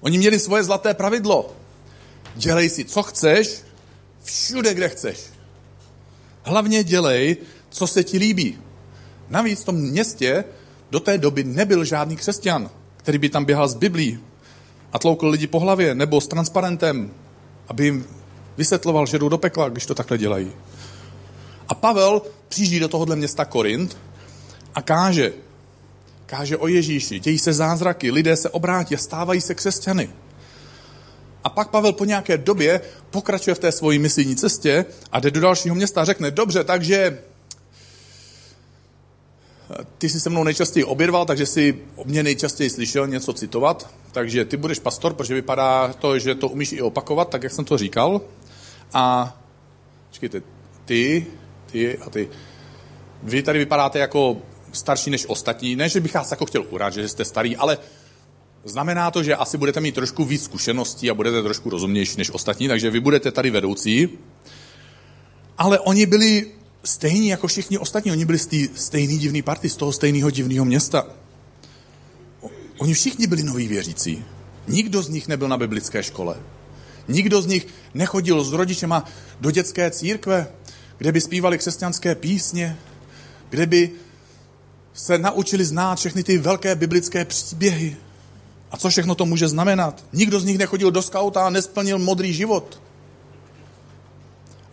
Oni 0.00 0.18
měli 0.18 0.38
svoje 0.38 0.64
zlaté 0.64 0.94
pravidlo. 0.94 1.52
dělej 2.34 2.68
si, 2.68 2.84
co 2.84 3.02
chceš, 3.02 3.62
všude, 4.22 4.74
kde 4.74 4.88
chceš. 4.88 5.20
Hlavně 6.42 6.84
dělej, 6.84 7.36
co 7.70 7.86
se 7.86 8.04
ti 8.04 8.18
líbí. 8.18 8.58
Navíc 9.28 9.62
v 9.62 9.64
tom 9.64 9.76
městě 9.76 10.44
do 10.90 11.00
té 11.00 11.18
doby 11.18 11.44
nebyl 11.44 11.84
žádný 11.84 12.16
křesťan, 12.16 12.70
který 12.96 13.18
by 13.18 13.28
tam 13.28 13.44
běhal 13.44 13.68
z 13.68 13.74
Biblí 13.74 14.18
a 14.92 14.98
tloukl 14.98 15.28
lidi 15.28 15.46
po 15.46 15.60
hlavě 15.60 15.94
nebo 15.94 16.20
s 16.20 16.28
transparentem, 16.28 17.10
aby 17.68 17.84
jim 17.84 18.06
vysvětloval, 18.56 19.06
že 19.06 19.18
jdou 19.18 19.28
do 19.28 19.38
pekla, 19.38 19.68
když 19.68 19.86
to 19.86 19.94
takhle 19.94 20.18
dělají. 20.18 20.52
A 21.68 21.74
Pavel 21.74 22.22
přijíždí 22.48 22.80
do 22.80 22.88
tohohle 22.88 23.16
města 23.16 23.44
Korint 23.44 23.96
a 24.74 24.82
káže. 24.82 25.32
Káže 26.26 26.56
o 26.56 26.68
Ježíši, 26.68 27.20
dějí 27.20 27.38
se 27.38 27.52
zázraky, 27.52 28.10
lidé 28.10 28.36
se 28.36 28.50
obrátí 28.50 28.94
a 28.94 28.98
stávají 28.98 29.40
se 29.40 29.54
křesťany. 29.54 30.10
A 31.44 31.48
pak 31.48 31.70
Pavel 31.70 31.92
po 31.92 32.04
nějaké 32.04 32.38
době 32.38 32.80
pokračuje 33.10 33.54
v 33.54 33.58
té 33.58 33.72
svojí 33.72 33.98
misijní 33.98 34.36
cestě 34.36 34.84
a 35.12 35.20
jde 35.20 35.30
do 35.30 35.40
dalšího 35.40 35.74
města 35.74 36.00
a 36.00 36.04
řekne, 36.04 36.30
dobře, 36.30 36.64
takže 36.64 37.18
ty 39.98 40.08
jsi 40.08 40.20
se 40.20 40.30
mnou 40.30 40.44
nejčastěji 40.44 40.84
obědval, 40.84 41.26
takže 41.26 41.46
si 41.46 41.78
o 41.96 42.04
mě 42.04 42.22
nejčastěji 42.22 42.70
slyšel 42.70 43.06
něco 43.06 43.32
citovat, 43.32 43.90
takže 44.12 44.44
ty 44.44 44.56
budeš 44.56 44.78
pastor, 44.78 45.14
protože 45.14 45.34
vypadá 45.34 45.92
to, 45.92 46.18
že 46.18 46.34
to 46.34 46.48
umíš 46.48 46.72
i 46.72 46.82
opakovat, 46.82 47.28
tak 47.28 47.42
jak 47.42 47.52
jsem 47.52 47.64
to 47.64 47.78
říkal. 47.78 48.20
A 48.94 49.36
počkejte, 50.08 50.42
ty, 50.84 51.26
ty 51.72 51.98
a 51.98 52.10
ty, 52.10 52.28
vy 53.22 53.42
tady 53.42 53.58
vypadáte 53.58 53.98
jako 53.98 54.36
starší 54.72 55.10
než 55.10 55.26
ostatní. 55.28 55.76
Ne, 55.76 55.88
že 55.88 56.00
bych 56.00 56.14
vás 56.14 56.30
jako 56.30 56.46
chtěl 56.46 56.64
urát, 56.70 56.92
že 56.92 57.08
jste 57.08 57.24
starý, 57.24 57.56
ale 57.56 57.78
znamená 58.64 59.10
to, 59.10 59.22
že 59.22 59.36
asi 59.36 59.58
budete 59.58 59.80
mít 59.80 59.94
trošku 59.94 60.24
víc 60.24 60.44
zkušeností 60.44 61.10
a 61.10 61.14
budete 61.14 61.42
trošku 61.42 61.70
rozumnější 61.70 62.14
než 62.18 62.30
ostatní, 62.30 62.68
takže 62.68 62.90
vy 62.90 63.00
budete 63.00 63.30
tady 63.32 63.50
vedoucí. 63.50 64.08
Ale 65.58 65.78
oni 65.78 66.06
byli 66.06 66.46
stejní 66.84 67.28
jako 67.28 67.46
všichni 67.46 67.78
ostatní. 67.78 68.12
Oni 68.12 68.24
byli 68.24 68.38
z 68.38 68.46
té 68.46 68.56
stejný 68.74 69.18
divný 69.18 69.42
party, 69.42 69.68
z 69.68 69.76
toho 69.76 69.92
stejného 69.92 70.30
divného 70.30 70.64
města. 70.64 71.06
Oni 72.78 72.94
všichni 72.94 73.26
byli 73.26 73.42
noví 73.42 73.68
věřící. 73.68 74.24
Nikdo 74.68 75.02
z 75.02 75.08
nich 75.08 75.28
nebyl 75.28 75.48
na 75.48 75.56
biblické 75.56 76.02
škole. 76.02 76.36
Nikdo 77.08 77.42
z 77.42 77.46
nich 77.46 77.66
nechodil 77.94 78.44
s 78.44 78.52
rodičema 78.52 79.04
do 79.40 79.50
dětské 79.50 79.90
církve, 79.90 80.46
kde 80.98 81.12
by 81.12 81.20
zpívali 81.20 81.58
křesťanské 81.58 82.14
písně, 82.14 82.78
kde 83.50 83.66
by 83.66 83.90
se 84.94 85.18
naučili 85.18 85.64
znát 85.64 85.98
všechny 85.98 86.24
ty 86.24 86.38
velké 86.38 86.74
biblické 86.74 87.24
příběhy. 87.24 87.96
A 88.70 88.76
co 88.76 88.88
všechno 88.88 89.14
to 89.14 89.26
může 89.26 89.48
znamenat? 89.48 90.04
Nikdo 90.12 90.40
z 90.40 90.44
nich 90.44 90.58
nechodil 90.58 90.90
do 90.90 91.02
skauta 91.02 91.46
a 91.46 91.50
nesplnil 91.50 91.98
modrý 91.98 92.32
život. 92.32 92.82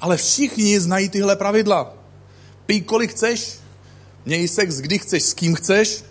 Ale 0.01 0.17
všichni 0.17 0.79
znají 0.79 1.09
tyhle 1.09 1.35
pravidla. 1.35 1.93
Pij 2.65 2.81
kolik 2.81 3.11
chceš, 3.11 3.59
měj 4.25 4.47
sex 4.47 4.75
kdy 4.75 4.99
chceš, 4.99 5.23
s 5.23 5.33
kým 5.33 5.55
chceš. 5.55 6.03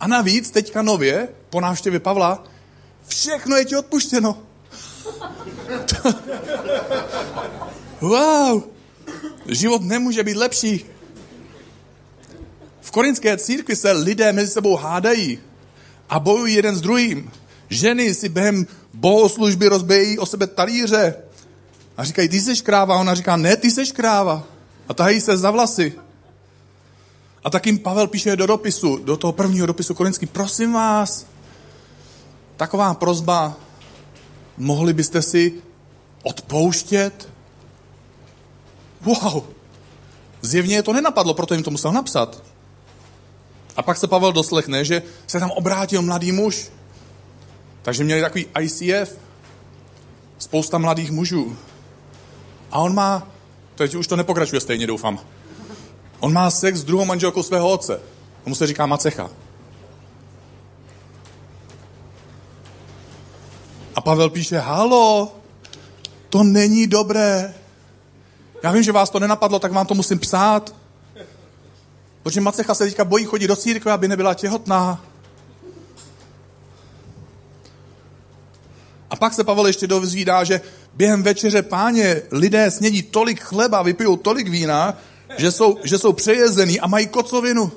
A 0.00 0.06
navíc 0.08 0.50
teďka 0.50 0.82
nově, 0.82 1.28
po 1.50 1.60
návštěvě 1.60 2.00
Pavla, 2.00 2.44
všechno 3.06 3.56
je 3.56 3.64
ti 3.64 3.76
odpuštěno. 3.76 4.38
wow! 8.00 8.73
Život 9.48 9.82
nemůže 9.82 10.24
být 10.24 10.36
lepší. 10.36 10.84
V 12.80 12.90
korinské 12.90 13.36
církvi 13.36 13.76
se 13.76 13.92
lidé 13.92 14.32
mezi 14.32 14.52
sebou 14.52 14.76
hádají 14.76 15.38
a 16.08 16.18
bojují 16.18 16.54
jeden 16.54 16.76
s 16.76 16.80
druhým. 16.80 17.30
Ženy 17.68 18.14
si 18.14 18.28
během 18.28 18.66
bohoslužby 18.94 19.68
rozbějí 19.68 20.18
o 20.18 20.26
sebe 20.26 20.46
talíře 20.46 21.14
a 21.96 22.04
říkají, 22.04 22.28
ty 22.28 22.40
jsi 22.40 22.62
kráva. 22.62 22.94
A 22.94 23.00
ona 23.00 23.14
říká, 23.14 23.36
ne, 23.36 23.56
ty 23.56 23.70
jsi 23.70 23.86
kráva. 23.86 24.46
A 24.88 24.94
tahají 24.94 25.20
se 25.20 25.36
za 25.36 25.50
vlasy. 25.50 25.92
A 27.44 27.50
tak 27.50 27.66
jim 27.66 27.78
Pavel 27.78 28.06
píše 28.06 28.36
do 28.36 28.46
dopisu, 28.46 28.96
do 28.96 29.16
toho 29.16 29.32
prvního 29.32 29.66
dopisu 29.66 29.94
korinský, 29.94 30.26
prosím 30.26 30.72
vás, 30.72 31.26
taková 32.56 32.94
prozba, 32.94 33.56
mohli 34.56 34.92
byste 34.92 35.22
si 35.22 35.52
odpouštět? 36.22 37.33
Wow! 39.04 39.42
Zjevně 40.42 40.74
je 40.76 40.82
to 40.82 40.92
nenapadlo, 40.92 41.34
proto 41.34 41.54
jim 41.54 41.62
to 41.62 41.70
musel 41.70 41.92
napsat. 41.92 42.42
A 43.76 43.82
pak 43.82 43.96
se 43.96 44.06
Pavel 44.06 44.32
doslechne, 44.32 44.84
že 44.84 45.02
se 45.26 45.40
tam 45.40 45.50
obrátil 45.50 46.02
mladý 46.02 46.32
muž. 46.32 46.70
Takže 47.82 48.04
měli 48.04 48.20
takový 48.20 48.46
ICF, 48.60 49.18
spousta 50.38 50.78
mladých 50.78 51.10
mužů. 51.10 51.56
A 52.70 52.78
on 52.78 52.94
má, 52.94 53.28
teď 53.74 53.94
už 53.94 54.06
to 54.06 54.16
nepokračuje 54.16 54.60
stejně, 54.60 54.86
doufám. 54.86 55.18
On 56.20 56.32
má 56.32 56.50
sex 56.50 56.78
s 56.78 56.84
druhou 56.84 57.04
manželkou 57.04 57.42
svého 57.42 57.70
otce. 57.70 58.00
Tomu 58.44 58.54
se 58.54 58.66
říká 58.66 58.86
macecha. 58.86 59.30
A 63.94 64.00
Pavel 64.00 64.30
píše, 64.30 64.58
halo, 64.58 65.32
to 66.28 66.42
není 66.42 66.86
dobré. 66.86 67.54
Já 68.64 68.72
vím, 68.72 68.82
že 68.82 68.92
vás 68.92 69.10
to 69.10 69.20
nenapadlo, 69.20 69.58
tak 69.58 69.72
vám 69.72 69.86
to 69.86 69.94
musím 69.94 70.18
psát. 70.18 70.74
Protože 72.22 72.40
Macecha 72.40 72.74
se 72.74 72.84
teďka 72.84 73.04
bojí 73.04 73.24
chodit 73.24 73.46
do 73.46 73.56
církve, 73.56 73.92
aby 73.92 74.08
nebyla 74.08 74.34
těhotná. 74.34 75.04
A 79.10 79.16
pak 79.16 79.34
se 79.34 79.44
Pavel 79.44 79.66
ještě 79.66 79.86
dozvídá, 79.86 80.44
že 80.44 80.60
během 80.94 81.22
večeře 81.22 81.62
páně 81.62 82.22
lidé 82.30 82.70
snědí 82.70 83.02
tolik 83.02 83.40
chleba, 83.40 83.82
vypijou 83.82 84.16
tolik 84.16 84.48
vína, 84.48 84.98
že 85.36 85.50
jsou, 85.50 85.76
že 85.84 85.98
jsou 85.98 86.12
přejezený 86.12 86.80
a 86.80 86.86
mají 86.86 87.06
kocovinu. 87.06 87.72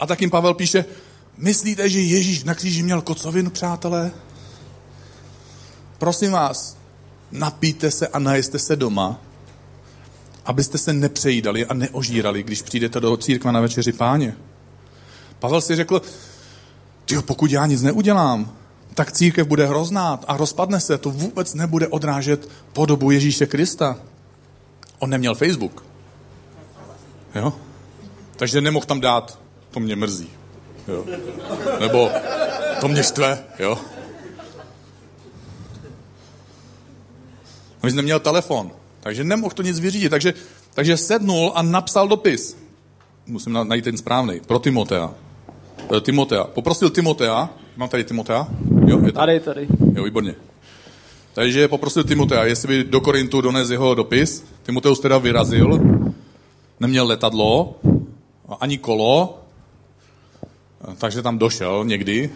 A 0.00 0.06
tak 0.06 0.20
jim 0.20 0.30
Pavel 0.30 0.54
píše, 0.54 0.84
myslíte, 1.36 1.88
že 1.88 2.00
Ježíš 2.00 2.44
na 2.44 2.54
kříži 2.54 2.82
měl 2.82 3.02
kocovinu, 3.02 3.50
přátelé? 3.50 4.10
Prosím 5.98 6.32
vás, 6.32 6.75
napijte 7.36 7.90
se 7.90 8.08
a 8.08 8.18
najeste 8.18 8.58
se 8.58 8.76
doma, 8.76 9.20
abyste 10.44 10.78
se 10.78 10.92
nepřejídali 10.92 11.66
a 11.66 11.74
neožírali, 11.74 12.42
když 12.42 12.62
přijdete 12.62 13.00
do 13.00 13.16
církva 13.16 13.52
na 13.52 13.60
večeři 13.60 13.92
páně. 13.92 14.36
Pavel 15.38 15.60
si 15.60 15.76
řekl, 15.76 16.02
tyjo, 17.04 17.22
pokud 17.22 17.50
já 17.50 17.66
nic 17.66 17.82
neudělám, 17.82 18.56
tak 18.94 19.12
církev 19.12 19.46
bude 19.46 19.66
hrozná 19.66 20.20
a 20.26 20.36
rozpadne 20.36 20.80
se, 20.80 20.98
to 20.98 21.10
vůbec 21.10 21.54
nebude 21.54 21.88
odrážet 21.88 22.48
podobu 22.72 23.10
Ježíše 23.10 23.46
Krista. 23.46 23.96
On 24.98 25.10
neměl 25.10 25.34
Facebook. 25.34 25.84
Jo? 27.34 27.52
Takže 28.36 28.60
nemohl 28.60 28.86
tam 28.86 29.00
dát, 29.00 29.38
to 29.70 29.80
mě 29.80 29.96
mrzí. 29.96 30.30
Jo? 30.88 31.04
Nebo 31.80 32.10
to 32.80 32.88
mě 32.88 33.02
štve. 33.02 33.38
Jo? 33.58 33.78
On 37.86 37.96
neměl 37.96 38.20
telefon, 38.20 38.70
takže 39.00 39.24
nemohl 39.24 39.54
to 39.54 39.62
nic 39.62 39.80
vyřídit. 39.80 40.10
Takže, 40.10 40.34
takže 40.74 40.96
sednul 40.96 41.52
a 41.54 41.62
napsal 41.62 42.08
dopis. 42.08 42.56
Musím 43.26 43.52
najít 43.52 43.84
ten 43.84 43.96
správný. 43.96 44.40
Pro 44.46 44.58
Timotea. 44.58 45.14
Eh, 45.96 46.00
Timotea. 46.00 46.44
Poprosil 46.44 46.90
Timotea. 46.90 47.50
Mám 47.76 47.88
tady 47.88 48.04
Timotea? 48.04 48.46
Jo, 48.86 49.00
je 49.06 49.12
tady, 49.12 49.40
tady. 49.40 49.66
Jo, 49.94 50.04
výborně. 50.04 50.34
Takže 51.34 51.68
poprosil 51.68 52.04
Timotea, 52.04 52.44
jestli 52.44 52.68
by 52.68 52.84
do 52.84 53.00
Korintu 53.00 53.40
dones 53.40 53.70
jeho 53.70 53.94
dopis. 53.94 54.44
Timoteus 54.62 55.00
teda 55.00 55.18
vyrazil, 55.18 55.80
neměl 56.80 57.06
letadlo, 57.06 57.74
ani 58.60 58.78
kolo, 58.78 59.38
takže 60.98 61.22
tam 61.22 61.38
došel 61.38 61.84
někdy, 61.84 62.30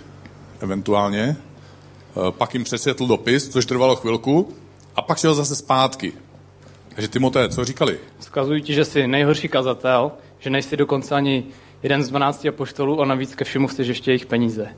eventuálně. 0.60 1.36
Eh, 1.36 2.30
pak 2.30 2.54
jim 2.54 2.64
přesvětl 2.64 3.06
dopis, 3.06 3.48
což 3.48 3.66
trvalo 3.66 3.96
chvilku, 3.96 4.48
a 5.00 5.02
pak 5.02 5.18
šel 5.18 5.34
zase 5.34 5.56
zpátky. 5.56 6.12
Takže 6.94 7.08
Timote, 7.08 7.48
co 7.48 7.64
říkali? 7.64 7.98
Vzkazují 8.18 8.62
ti, 8.62 8.74
že 8.74 8.84
jsi 8.84 9.06
nejhorší 9.06 9.48
kazatel, 9.48 10.12
že 10.38 10.50
nejsi 10.50 10.76
dokonce 10.76 11.14
ani 11.14 11.44
jeden 11.82 12.02
z 12.02 12.08
12 12.08 12.46
apoštolů 12.46 13.00
a 13.00 13.04
navíc 13.04 13.34
ke 13.34 13.44
všemu 13.44 13.68
chceš 13.68 13.88
ještě 13.88 14.10
jejich 14.10 14.26
peníze. 14.26 14.68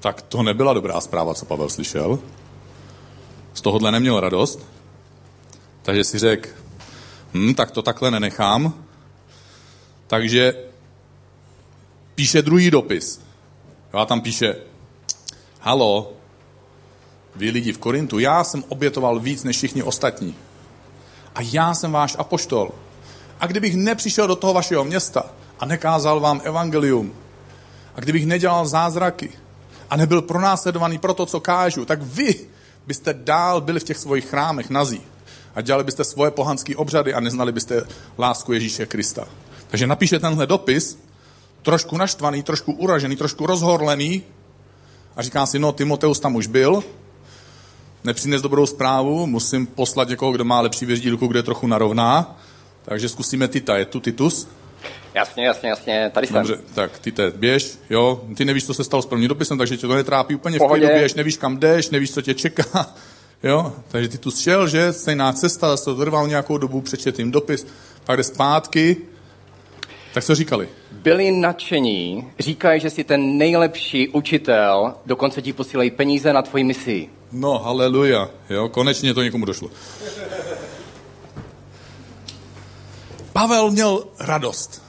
Tak 0.00 0.22
to 0.22 0.42
nebyla 0.42 0.72
dobrá 0.72 1.00
zpráva, 1.00 1.34
co 1.34 1.46
Pavel 1.46 1.68
slyšel. 1.68 2.18
Z 3.54 3.60
tohohle 3.60 3.92
neměl 3.92 4.20
radost. 4.20 4.66
Takže 5.82 6.04
si 6.04 6.18
řekl, 6.18 6.48
hm, 7.34 7.54
tak 7.54 7.70
to 7.70 7.82
takhle 7.82 8.10
nenechám. 8.10 8.74
Takže 10.06 10.54
píše 12.14 12.42
druhý 12.42 12.70
dopis. 12.70 13.20
A 13.92 14.06
tam 14.06 14.20
píše, 14.20 14.56
halo, 15.60 16.15
vy 17.36 17.50
lidi 17.50 17.72
v 17.72 17.78
Korintu, 17.78 18.18
já 18.18 18.44
jsem 18.44 18.64
obětoval 18.68 19.20
víc 19.20 19.44
než 19.44 19.56
všichni 19.56 19.82
ostatní. 19.82 20.34
A 21.34 21.38
já 21.52 21.74
jsem 21.74 21.92
váš 21.92 22.16
apoštol. 22.18 22.70
A 23.40 23.46
kdybych 23.46 23.76
nepřišel 23.76 24.26
do 24.26 24.36
toho 24.36 24.54
vašeho 24.54 24.84
města 24.84 25.26
a 25.60 25.66
nekázal 25.66 26.20
vám 26.20 26.40
evangelium, 26.44 27.12
a 27.94 28.00
kdybych 28.00 28.26
nedělal 28.26 28.66
zázraky, 28.66 29.32
a 29.90 29.96
nebyl 29.96 30.22
pronásledovaný 30.22 30.98
pro 30.98 31.14
to, 31.14 31.26
co 31.26 31.40
kážu, 31.40 31.84
tak 31.84 32.02
vy 32.02 32.34
byste 32.86 33.14
dál 33.14 33.60
byli 33.60 33.80
v 33.80 33.84
těch 33.84 33.98
svých 33.98 34.26
chrámech 34.26 34.70
nazí 34.70 35.00
a 35.54 35.60
dělali 35.60 35.84
byste 35.84 36.04
svoje 36.04 36.30
pohanské 36.30 36.76
obřady 36.76 37.14
a 37.14 37.20
neznali 37.20 37.52
byste 37.52 37.86
lásku 38.18 38.52
Ježíše 38.52 38.86
Krista. 38.86 39.28
Takže 39.68 39.86
napíše 39.86 40.18
tenhle 40.18 40.46
dopis, 40.46 40.98
trošku 41.62 41.96
naštvaný, 41.96 42.42
trošku 42.42 42.72
uražený, 42.72 43.16
trošku 43.16 43.46
rozhorlený 43.46 44.22
a 45.16 45.22
říká 45.22 45.46
si, 45.46 45.58
no 45.58 45.72
Timoteus 45.72 46.20
tam 46.20 46.36
už 46.36 46.46
byl, 46.46 46.84
nepřines 48.04 48.42
dobrou 48.42 48.66
zprávu, 48.66 49.26
musím 49.26 49.66
poslat 49.66 50.08
někoho, 50.08 50.32
kdo 50.32 50.44
má 50.44 50.60
lepší 50.60 50.86
věřdílku, 50.86 51.26
kde 51.26 51.38
je 51.38 51.42
trochu 51.42 51.66
narovná, 51.66 52.38
takže 52.84 53.08
zkusíme 53.08 53.48
Tita. 53.48 53.76
Je 53.76 53.84
tu 53.84 54.00
Titus? 54.00 54.48
Jasně, 55.14 55.46
jasně, 55.46 55.68
jasně, 55.68 56.10
tady 56.14 56.26
jsem. 56.26 56.36
Dobře, 56.36 56.58
tak 56.74 56.98
ty 56.98 57.12
te, 57.12 57.30
běž, 57.30 57.78
jo, 57.90 58.24
ty 58.36 58.44
nevíš, 58.44 58.66
co 58.66 58.74
se 58.74 58.84
stalo 58.84 59.02
s 59.02 59.06
prvním 59.06 59.28
dopisem, 59.28 59.58
takže 59.58 59.76
tě 59.76 59.86
to 59.86 59.94
netrápí 59.94 60.34
úplně 60.34 60.58
v 60.58 60.58
Pohodě. 60.58 60.80
klidu, 60.80 60.98
běž, 60.98 61.14
nevíš, 61.14 61.36
kam 61.36 61.58
jdeš, 61.58 61.90
nevíš, 61.90 62.12
co 62.12 62.22
tě 62.22 62.34
čeká, 62.34 62.94
jo, 63.42 63.72
takže 63.88 64.08
ty 64.08 64.18
tu 64.18 64.30
šel, 64.30 64.68
že, 64.68 64.92
stejná 64.92 65.32
cesta, 65.32 65.68
zase 65.68 65.84
to 65.84 65.94
trval 65.94 66.28
nějakou 66.28 66.58
dobu, 66.58 66.80
přečet 66.80 67.18
jim 67.18 67.30
dopis, 67.30 67.66
pak 68.04 68.16
jde 68.16 68.24
zpátky, 68.24 68.96
tak 70.16 70.24
co 70.24 70.34
říkali? 70.34 70.68
Byli 70.92 71.32
nadšení, 71.32 72.30
říkají, 72.38 72.80
že 72.80 72.90
jsi 72.90 73.04
ten 73.04 73.38
nejlepší 73.38 74.08
učitel, 74.08 74.94
dokonce 75.06 75.42
ti 75.42 75.52
posílají 75.52 75.90
peníze 75.90 76.32
na 76.32 76.42
tvoji 76.42 76.64
misi. 76.64 77.08
No, 77.32 77.58
haleluja, 77.58 78.30
jo, 78.50 78.68
konečně 78.68 79.14
to 79.14 79.22
někomu 79.22 79.44
došlo. 79.44 79.70
Pavel 83.32 83.70
měl 83.70 84.04
radost, 84.18 84.82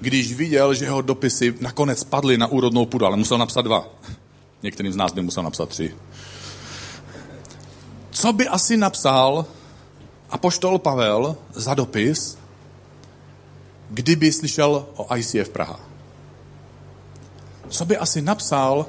když 0.00 0.32
viděl, 0.32 0.74
že 0.74 0.84
jeho 0.84 1.02
dopisy 1.02 1.54
nakonec 1.60 2.04
padly 2.04 2.38
na 2.38 2.46
úrodnou 2.46 2.86
půdu, 2.86 3.06
ale 3.06 3.16
musel 3.16 3.38
napsat 3.38 3.62
dva. 3.62 3.88
Některým 4.62 4.92
z 4.92 4.96
nás 4.96 5.12
by 5.12 5.22
musel 5.22 5.42
napsat 5.42 5.68
tři. 5.68 5.94
Co 8.10 8.32
by 8.32 8.48
asi 8.48 8.76
napsal 8.76 9.46
apoštol 10.30 10.78
Pavel 10.78 11.36
za 11.52 11.74
dopis, 11.74 12.43
kdyby 13.90 14.32
slyšel 14.32 14.86
o 14.96 15.16
ICF 15.16 15.48
Praha? 15.48 15.80
Co 17.68 17.84
by 17.84 17.96
asi 17.96 18.22
napsal, 18.22 18.86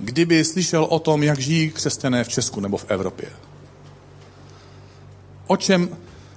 kdyby 0.00 0.44
slyšel 0.44 0.84
o 0.84 0.98
tom, 0.98 1.22
jak 1.22 1.38
žijí 1.38 1.70
křesťané 1.70 2.24
v 2.24 2.28
Česku 2.28 2.60
nebo 2.60 2.76
v 2.76 2.84
Evropě? 2.88 3.28
O 5.46 5.56
čem, 5.56 5.96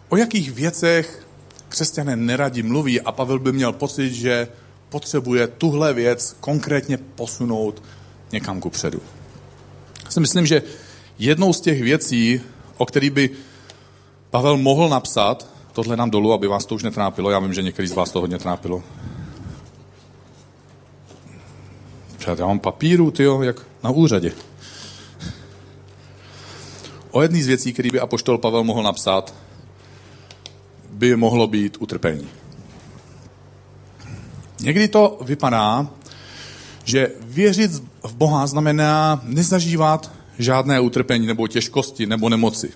o 0.10 0.18
jakých 0.18 0.52
věcech 0.52 1.28
křesťané 1.70 2.16
neradi 2.16 2.64
mluví 2.64 3.02
a 3.02 3.12
Pavel 3.12 3.40
by 3.40 3.52
měl 3.52 3.74
pocit, 3.74 4.14
že 4.14 4.48
potřebuje 4.90 5.48
tuhle 5.48 5.94
věc 5.94 6.38
konkrétně 6.40 6.98
posunout 6.98 7.84
někam 8.32 8.60
ku 8.60 8.70
předu. 8.70 9.02
Já 10.06 10.12
si 10.12 10.20
myslím, 10.20 10.46
že 10.46 10.64
jednou 11.20 11.54
z 11.54 11.62
těch 11.62 11.82
věcí, 11.82 12.42
o 12.78 12.86
kterých 12.86 13.12
by 13.12 13.30
Pavel 14.30 14.58
mohl 14.58 14.90
napsat, 14.90 15.53
tohle 15.74 15.98
nám 15.98 16.10
dolů, 16.10 16.34
aby 16.34 16.48
vás 16.48 16.66
to 16.66 16.76
už 16.76 16.84
netrápilo, 16.84 17.30
já 17.30 17.40
vím, 17.40 17.54
že 17.54 17.62
některý 17.62 17.88
z 17.88 17.94
vás 17.94 18.12
to 18.12 18.22
hodně 18.22 18.40
trápilo. 18.40 18.84
Přátel, 22.18 22.44
já 22.44 22.48
mám 22.48 22.60
papíru, 22.60 23.12
tyjo, 23.12 23.42
jak 23.42 23.66
na 23.84 23.90
úřadě. 23.90 24.32
O 27.12 27.22
jedné 27.22 27.44
z 27.44 27.48
věcí, 27.48 27.74
které 27.74 27.90
by 27.92 28.00
apoštol 28.00 28.38
Pavel 28.38 28.64
mohl 28.64 28.84
napsat, 28.84 29.34
by 30.90 31.16
mohlo 31.16 31.48
být 31.48 31.78
utrpení. 31.80 32.28
Někdy 34.60 34.88
to 34.88 35.20
vypadá, 35.22 35.88
že 36.84 37.12
věřit 37.22 37.72
v 38.04 38.16
Boha 38.16 38.48
znamená 38.48 39.22
nezažívat 39.24 40.12
žádné 40.40 40.80
utrpení 40.80 41.28
nebo 41.28 41.48
těžkosti 41.48 42.06
nebo 42.06 42.30
nemoci. 42.30 42.74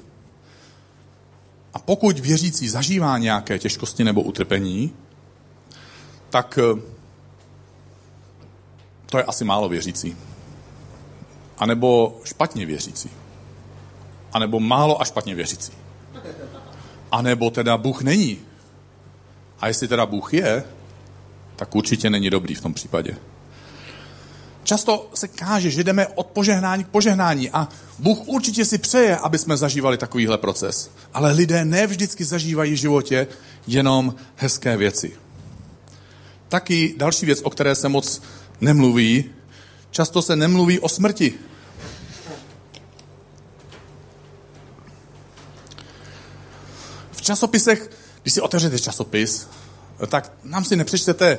A 1.77 1.79
pokud 1.79 2.19
věřící 2.19 2.69
zažívá 2.69 3.17
nějaké 3.17 3.59
těžkosti 3.59 4.03
nebo 4.03 4.21
utrpení, 4.21 4.93
tak 6.29 6.59
eh, 6.61 6.81
to 9.05 9.17
je 9.17 9.23
asi 9.23 9.45
málo 9.45 9.69
věřící. 9.69 10.17
A 11.57 11.65
nebo 11.65 12.21
špatně 12.23 12.65
věřící. 12.65 13.09
A 14.33 14.39
nebo 14.39 14.59
málo 14.59 15.01
a 15.01 15.05
špatně 15.05 15.35
věřící. 15.35 15.71
A 17.11 17.21
nebo 17.21 17.49
teda 17.49 17.77
Bůh 17.77 18.01
není. 18.01 18.39
A 19.59 19.67
jestli 19.67 19.87
teda 19.87 20.05
Bůh 20.05 20.33
je, 20.33 20.63
tak 21.55 21.75
určitě 21.75 22.09
není 22.09 22.29
dobrý 22.29 22.55
v 22.55 22.61
tom 22.61 22.73
případě. 22.73 23.17
Často 24.67 25.09
se 25.13 25.27
káže, 25.27 25.71
že 25.71 25.83
jdeme 25.83 26.07
od 26.07 26.27
požehnání 26.27 26.83
k 26.83 26.87
požehnání 26.87 27.49
a 27.49 27.67
Bůh 27.99 28.27
určitě 28.27 28.65
si 28.65 28.77
přeje, 28.77 29.17
aby 29.17 29.37
jsme 29.37 29.57
zažívali 29.57 29.97
takovýhle 29.97 30.37
proces. 30.37 30.91
Ale 31.13 31.31
lidé 31.31 31.65
ne 31.65 31.87
vždycky 31.87 32.25
zažívají 32.25 32.73
v 32.73 32.77
životě 32.77 33.27
jenom 33.67 34.15
hezké 34.35 34.77
věci. 34.77 35.15
Taky 36.49 36.95
další 36.97 37.25
věc, 37.25 37.41
o 37.43 37.49
které 37.49 37.75
se 37.75 37.89
moc 37.89 38.21
nemluví, 38.61 39.25
často 39.91 40.21
se 40.21 40.35
nemluví 40.35 40.79
o 40.79 40.89
smrti. 40.89 41.33
V 47.11 47.21
časopisech, 47.21 47.89
když 48.21 48.33
si 48.33 48.41
otevřete 48.41 48.79
časopis, 48.79 49.47
tak 50.07 50.31
nám 50.43 50.65
si 50.65 50.75
nepřečtete, 50.75 51.37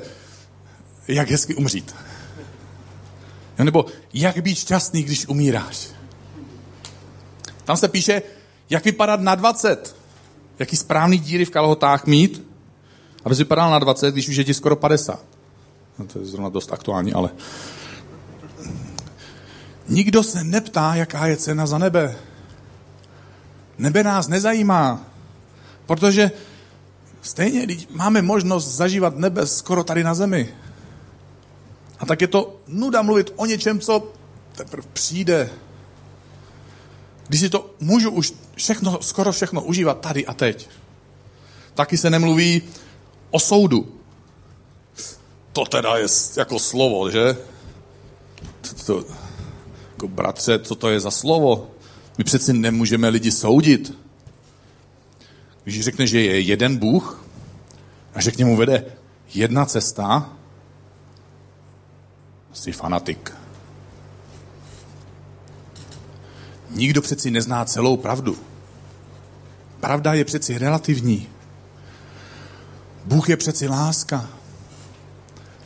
jak 1.08 1.30
hezky 1.30 1.54
umřít. 1.54 1.94
Nebo 3.64 3.86
jak 4.12 4.42
být 4.42 4.58
šťastný, 4.58 5.02
když 5.02 5.28
umíráš. 5.28 5.88
Tam 7.64 7.76
se 7.76 7.88
píše, 7.88 8.22
jak 8.70 8.84
vypadat 8.84 9.20
na 9.20 9.34
20. 9.34 9.96
Jaký 10.58 10.76
správný 10.76 11.18
díry 11.18 11.44
v 11.44 11.50
kalhotách 11.50 12.06
mít, 12.06 12.46
aby 13.24 13.34
vypadal 13.34 13.70
na 13.70 13.78
20, 13.78 14.12
když 14.12 14.28
už 14.28 14.36
je 14.36 14.44
ti 14.44 14.54
skoro 14.54 14.76
50. 14.76 15.24
No 15.98 16.06
to 16.06 16.18
je 16.18 16.24
zrovna 16.24 16.48
dost 16.48 16.72
aktuální, 16.72 17.12
ale... 17.12 17.30
Nikdo 19.88 20.22
se 20.22 20.44
neptá, 20.44 20.94
jaká 20.94 21.26
je 21.26 21.36
cena 21.36 21.66
za 21.66 21.78
nebe. 21.78 22.16
Nebe 23.78 24.02
nás 24.02 24.28
nezajímá, 24.28 25.06
protože 25.86 26.30
stejně 27.22 27.66
máme 27.90 28.22
možnost 28.22 28.68
zažívat 28.68 29.16
nebe 29.16 29.46
skoro 29.46 29.84
tady 29.84 30.04
na 30.04 30.14
zemi. 30.14 30.48
A 31.98 32.06
tak 32.06 32.20
je 32.20 32.28
to 32.28 32.56
nuda 32.66 33.02
mluvit 33.02 33.32
o 33.36 33.46
něčem, 33.46 33.80
co 33.80 34.12
teprve 34.56 34.88
přijde. 34.92 35.50
Když 37.28 37.40
si 37.40 37.50
to 37.50 37.70
můžu 37.80 38.10
už 38.10 38.34
všechno, 38.56 38.98
skoro 39.02 39.32
všechno 39.32 39.62
užívat 39.62 40.00
tady 40.00 40.26
a 40.26 40.34
teď. 40.34 40.68
Taky 41.74 41.96
se 41.96 42.10
nemluví 42.10 42.62
o 43.30 43.40
soudu. 43.40 43.94
To 45.52 45.64
teda 45.64 45.96
je 45.96 46.06
jako 46.36 46.58
slovo, 46.58 47.10
že? 47.10 47.36
To, 48.60 48.84
to, 48.86 49.04
jako 49.90 50.08
bratře, 50.08 50.58
co 50.58 50.74
to 50.74 50.90
je 50.90 51.00
za 51.00 51.10
slovo? 51.10 51.70
My 52.18 52.24
přeci 52.24 52.52
nemůžeme 52.52 53.08
lidi 53.08 53.30
soudit. 53.30 53.98
Když 55.64 55.84
řekne, 55.84 56.06
že 56.06 56.20
je 56.20 56.40
jeden 56.40 56.76
Bůh 56.76 57.24
a 58.14 58.20
že 58.20 58.30
k 58.30 58.38
němu 58.38 58.56
vede 58.56 58.84
jedna 59.34 59.66
cesta, 59.66 60.37
jsi 62.58 62.72
fanatik. 62.72 63.32
Nikdo 66.70 67.02
přeci 67.02 67.30
nezná 67.30 67.64
celou 67.64 67.96
pravdu. 67.96 68.38
Pravda 69.80 70.14
je 70.14 70.24
přeci 70.24 70.58
relativní. 70.58 71.28
Bůh 73.04 73.28
je 73.28 73.36
přeci 73.36 73.68
láska. 73.68 74.28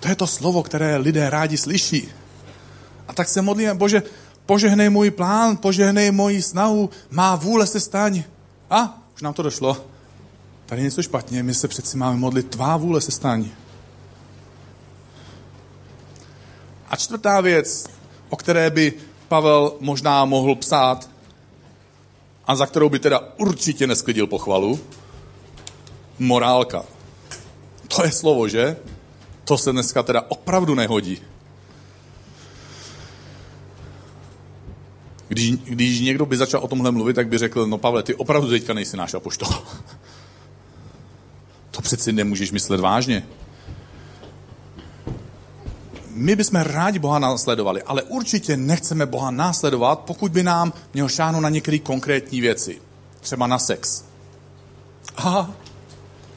To 0.01 0.09
je 0.09 0.17
to 0.17 0.27
slovo, 0.27 0.63
které 0.63 0.97
lidé 0.97 1.31
rádi 1.31 1.59
slyší. 1.59 2.09
A 3.09 3.13
tak 3.13 3.29
se 3.29 3.43
modlíme, 3.43 3.75
Bože, 3.75 4.03
požehnej 4.47 4.91
můj 4.91 5.11
plán, 5.11 5.57
požehnej 5.57 6.11
moji 6.11 6.43
snahu, 6.43 6.91
má 7.11 7.37
vůle 7.37 7.67
se 7.67 7.81
staň. 7.81 8.23
A, 8.71 9.03
už 9.15 9.23
nám 9.23 9.35
to 9.35 9.43
došlo. 9.43 9.87
Tady 10.67 10.83
je 10.83 10.85
něco 10.85 11.03
špatně, 11.03 11.43
my 11.43 11.55
se 11.55 11.69
přeci 11.69 11.97
máme 11.97 12.17
modlit, 12.17 12.51
tvá 12.51 12.77
vůle 12.77 13.01
se 13.01 13.11
staň. 13.11 13.49
A 16.93 16.97
čtvrtá 16.97 17.41
věc, 17.41 17.87
o 18.29 18.37
které 18.37 18.71
by 18.71 18.93
Pavel 19.29 19.73
možná 19.81 20.25
mohl 20.25 20.55
psát 20.55 21.11
a 22.47 22.57
za 22.57 22.67
kterou 22.67 22.89
by 22.89 22.99
teda 22.99 23.21
určitě 23.37 23.87
nesklidil 23.87 24.27
pochvalu, 24.27 24.81
morálka. 26.19 26.85
To 27.97 28.05
je 28.05 28.13
slovo, 28.13 28.49
že? 28.49 28.77
To 29.45 29.59
se 29.59 29.73
dneska 29.73 30.03
teda 30.03 30.23
opravdu 30.29 30.75
nehodí. 30.75 31.19
Když, 35.29 35.51
když 35.51 36.01
někdo 36.01 36.27
by 36.27 36.37
začal 36.37 36.61
o 36.61 36.69
tomhle 36.69 36.91
mluvit, 36.91 37.15
tak 37.15 37.29
by 37.29 37.39
řekl, 37.39 37.67
no 37.67 37.79
Pavle, 37.79 38.03
ty 38.03 38.15
opravdu 38.15 38.49
teďka 38.49 38.75
nejsi 38.75 38.97
náš 38.97 39.15
apoštol. 39.15 39.49
To 41.71 41.83
přeci 41.83 42.13
nemůžeš 42.13 42.51
myslet 42.53 42.81
vážně. 42.81 43.27
My 46.15 46.37
bychom 46.37 46.61
rádi 46.61 46.99
Boha 46.99 47.19
následovali, 47.19 47.83
ale 47.83 48.03
určitě 48.03 48.57
nechceme 48.57 49.07
Boha 49.07 49.31
následovat, 49.31 49.99
pokud 49.99 50.33
by 50.33 50.43
nám 50.43 50.73
měl 50.95 51.09
šáhnout 51.09 51.43
na 51.43 51.49
některé 51.49 51.79
konkrétní 51.79 52.41
věci. 52.41 52.81
Třeba 53.21 53.47
na 53.47 53.59
sex. 53.59 54.05
Aha. 55.17 55.51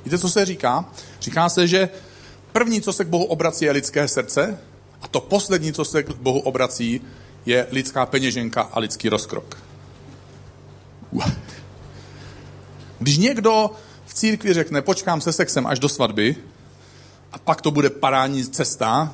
Víte, 0.06 0.18
co 0.18 0.30
se 0.30 0.46
říká? 0.46 0.86
Říká 1.22 1.50
se, 1.50 1.68
že 1.68 1.90
první, 2.52 2.82
co 2.82 2.94
se 2.94 3.06
k 3.06 3.08
Bohu 3.08 3.26
obrací, 3.26 3.66
je 3.66 3.72
lidské 3.72 4.08
srdce 4.08 4.60
a 5.02 5.08
to 5.08 5.22
poslední, 5.22 5.74
co 5.74 5.86
se 5.86 6.04
k 6.04 6.10
Bohu 6.10 6.40
obrací, 6.40 7.02
je 7.46 7.68
lidská 7.72 8.06
peněženka 8.06 8.62
a 8.62 8.80
lidský 8.80 9.10
rozkrok. 9.10 9.58
Když 13.00 13.18
někdo 13.18 13.72
v 14.06 14.14
církvi 14.14 14.54
řekne, 14.54 14.82
počkám 14.82 15.22
se 15.22 15.34
sexem 15.34 15.68
až 15.68 15.80
do 15.80 15.90
svatby, 15.90 16.36
a 17.32 17.38
pak 17.38 17.62
to 17.62 17.72
bude 17.72 17.90
parání 17.90 18.44
cesta, 18.44 19.14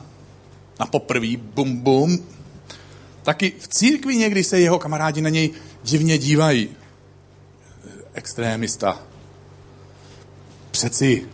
na 0.82 0.88
poprví, 0.88 1.38
bum 1.38 1.78
bum, 1.78 2.26
taky 3.24 3.54
v 3.60 3.68
církvi 3.68 4.16
někdy 4.16 4.44
se 4.44 4.60
jeho 4.60 4.80
kamarádi 4.80 5.22
na 5.22 5.30
něj 5.30 5.50
divně 5.84 6.18
dívají. 6.18 6.70
Extrémista. 8.14 9.00
Přeci, 10.72 11.28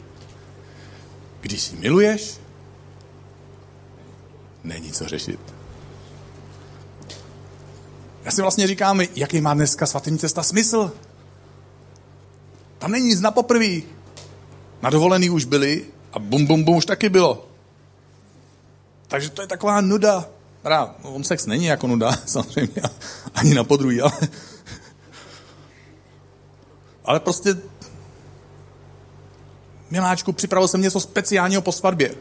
když 1.41 1.71
ji 1.71 1.77
miluješ, 1.77 2.38
není 4.63 4.91
co 4.91 5.07
řešit. 5.07 5.39
Já 8.23 8.31
si 8.31 8.41
vlastně 8.41 8.67
říkám, 8.67 9.01
jaký 9.15 9.41
má 9.41 9.53
dneska 9.53 9.86
svatý 9.86 10.17
cesta 10.17 10.43
smysl. 10.43 10.91
Tam 12.77 12.91
není 12.91 13.07
nic 13.07 13.21
na 13.21 13.31
poprví. 13.31 13.83
Na 14.81 14.89
dovolený 14.89 15.29
už 15.29 15.45
byli 15.45 15.86
a 16.13 16.19
bum, 16.19 16.45
bum, 16.45 16.63
bum 16.63 16.75
už 16.75 16.86
taky 16.86 17.10
bylo. 17.10 17.47
Takže 19.08 19.30
to 19.30 19.41
je 19.41 19.48
taková 19.48 19.82
nuda. 19.82 20.26
Teda, 20.63 20.96
on 21.02 21.24
sex 21.24 21.46
není 21.46 21.65
jako 21.65 21.88
nuda, 21.88 22.12
samozřejmě, 22.26 22.82
ani 23.36 23.54
na 23.54 23.63
podruhý, 23.63 24.02
ale, 24.02 24.12
ale 27.06 27.20
prostě 27.20 27.56
miláčku, 29.89 30.34
připravil 30.34 30.67
jsem 30.67 30.82
něco 30.82 31.00
speciálního 31.00 31.62
po 31.62 31.72
svatbě. 31.72 32.15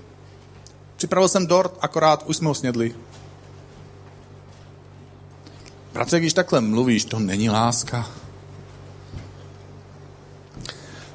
Připravil 0.97 1.29
jsem 1.29 1.47
dort, 1.47 1.79
akorát 1.81 2.23
už 2.27 2.37
jsme 2.37 2.49
ho 2.49 2.55
snědli. 2.55 2.95
Bratře, 5.93 6.21
když 6.21 6.33
takhle 6.33 6.61
mluvíš, 6.61 7.05
to 7.05 7.19
není 7.19 7.51
láska. 7.51 8.11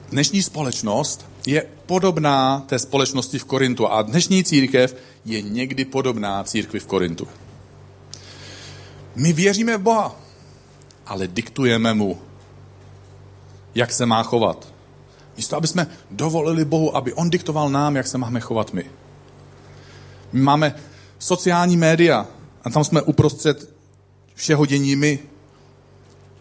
Dnešní 0.10 0.44
společnost 0.44 1.26
je 1.46 1.66
podobná 1.86 2.60
té 2.60 2.80
společnosti 2.80 3.40
v 3.40 3.46
Korintu 3.46 3.88
a 3.88 4.02
dnešní 4.02 4.44
církev 4.44 4.96
je 5.26 5.42
někdy 5.42 5.86
podobná 5.86 6.44
církvi 6.44 6.80
v 6.80 6.86
Korintu. 6.86 7.28
My 9.16 9.34
věříme 9.34 9.78
v 9.78 9.82
Boha, 9.82 10.16
ale 11.06 11.28
diktujeme 11.28 11.94
mu, 11.94 12.22
jak 13.76 13.92
se 13.92 14.06
má 14.06 14.24
chovat. 14.24 14.74
Místo, 15.38 15.58
aby 15.58 15.68
jsme 15.68 15.88
dovolili 16.12 16.66
Bohu, 16.66 16.96
aby 16.96 17.14
on 17.14 17.30
diktoval 17.30 17.70
nám, 17.70 17.96
jak 17.96 18.08
se 18.08 18.18
máme 18.18 18.40
chovat 18.40 18.74
my. 18.74 18.86
My 20.32 20.42
máme 20.42 20.76
sociální 21.20 21.78
média 21.78 22.28
a 22.64 22.70
tam 22.70 22.84
jsme 22.84 23.02
uprostřed 23.02 23.74
všeho 24.36 24.66
dění 24.66 24.96
my. 24.96 25.20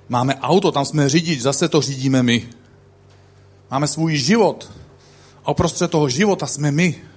Máme 0.09 0.35
auto, 0.35 0.73
tam 0.73 0.85
jsme 0.85 1.09
řidič, 1.09 1.40
zase 1.40 1.69
to 1.69 1.81
řídíme 1.81 2.23
my. 2.23 2.49
Máme 3.71 3.88
svůj 3.88 4.16
život 4.16 4.73
a 5.45 5.51
uprostřed 5.51 5.90
toho 5.90 6.09
života 6.09 6.47
jsme 6.47 6.71
my. 6.71 7.10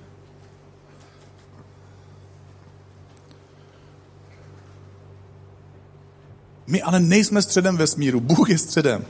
My 6.67 6.81
ale 6.81 6.99
nejsme 6.99 7.41
středem 7.41 7.77
vesmíru, 7.77 8.19
Bůh 8.19 8.49
je 8.49 8.57
středem. 8.57 9.05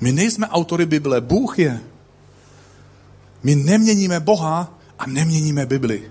My 0.00 0.12
nejsme 0.12 0.48
autory 0.48 0.86
Bible, 0.86 1.20
Bůh 1.20 1.58
je. 1.58 1.80
My 3.42 3.54
neměníme 3.54 4.20
Boha 4.20 4.78
a 4.98 5.06
neměníme 5.06 5.66
Bibli. 5.66 6.10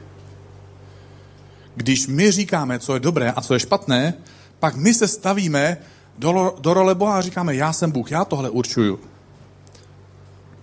Když 1.76 2.08
my 2.08 2.32
říkáme, 2.32 2.80
co 2.80 2.94
je 2.94 3.00
dobré 3.00 3.32
a 3.32 3.42
co 3.42 3.54
je 3.54 3.60
špatné, 3.60 4.14
pak 4.60 4.76
my 4.76 4.94
se 4.94 5.08
stavíme 5.08 5.78
do, 6.18 6.56
do 6.60 6.74
role 6.74 6.96
Boha 6.96 7.18
a 7.18 7.22
říkáme, 7.22 7.56
já 7.56 7.74
jsem 7.74 7.92
Bůh, 7.92 8.12
já 8.12 8.26
tohle 8.26 8.50
určuju. 8.50 9.00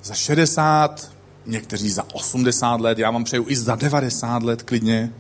Za 0.03 0.15
60, 0.15 1.13
někteří 1.47 1.91
za 1.91 2.05
80 2.13 2.81
let, 2.81 2.99
já 2.99 3.11
vám 3.11 3.25
přeju 3.25 3.45
i 3.49 3.57
za 3.57 3.75
90 3.75 4.43
let 4.43 4.63
klidně. 4.63 5.13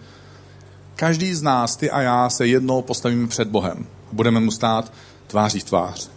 Každý 0.97 1.35
z 1.35 1.43
nás, 1.43 1.77
ty 1.77 1.91
a 1.91 2.01
já, 2.01 2.31
se 2.31 2.47
jednou 2.47 2.83
postavíme 2.83 3.29
před 3.29 3.49
Bohem. 3.49 3.87
Budeme 4.13 4.41
mu 4.41 4.51
stát 4.51 4.93
tváří 5.27 5.61
v 5.61 5.65
tvář. 5.65 6.11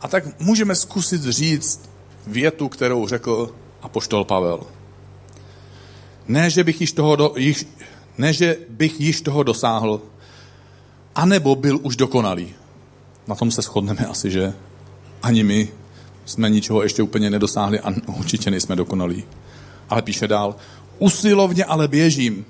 A 0.00 0.08
tak 0.08 0.40
můžeme 0.40 0.74
zkusit 0.74 1.22
říct 1.22 1.90
větu, 2.26 2.68
kterou 2.68 3.08
řekl 3.08 3.54
apoštol 3.82 4.24
Pavel. 4.24 4.60
Ne, 6.28 6.50
že 6.50 6.64
bych 6.64 6.80
již 6.80 6.92
toho, 6.92 7.16
do, 7.16 7.34
již, 7.36 7.66
ne, 8.18 8.32
že 8.32 8.56
bych 8.68 9.00
již 9.00 9.20
toho 9.20 9.42
dosáhl, 9.42 10.00
anebo 11.14 11.56
byl 11.56 11.78
už 11.82 11.96
dokonalý. 11.96 12.54
Na 13.26 13.34
tom 13.34 13.50
se 13.50 13.62
shodneme 13.62 14.06
asi, 14.06 14.30
že 14.30 14.54
ani 15.22 15.44
my 15.44 15.68
jsme 16.24 16.50
ničeho 16.50 16.82
ještě 16.82 17.02
úplně 17.02 17.30
nedosáhli 17.30 17.80
a 17.80 17.94
určitě 18.06 18.50
nejsme 18.50 18.76
dokonalí. 18.76 19.24
Ale 19.88 20.02
píše 20.02 20.28
dál, 20.28 20.56
usilovně 20.98 21.64
ale 21.64 21.88
běžím, 21.88 22.44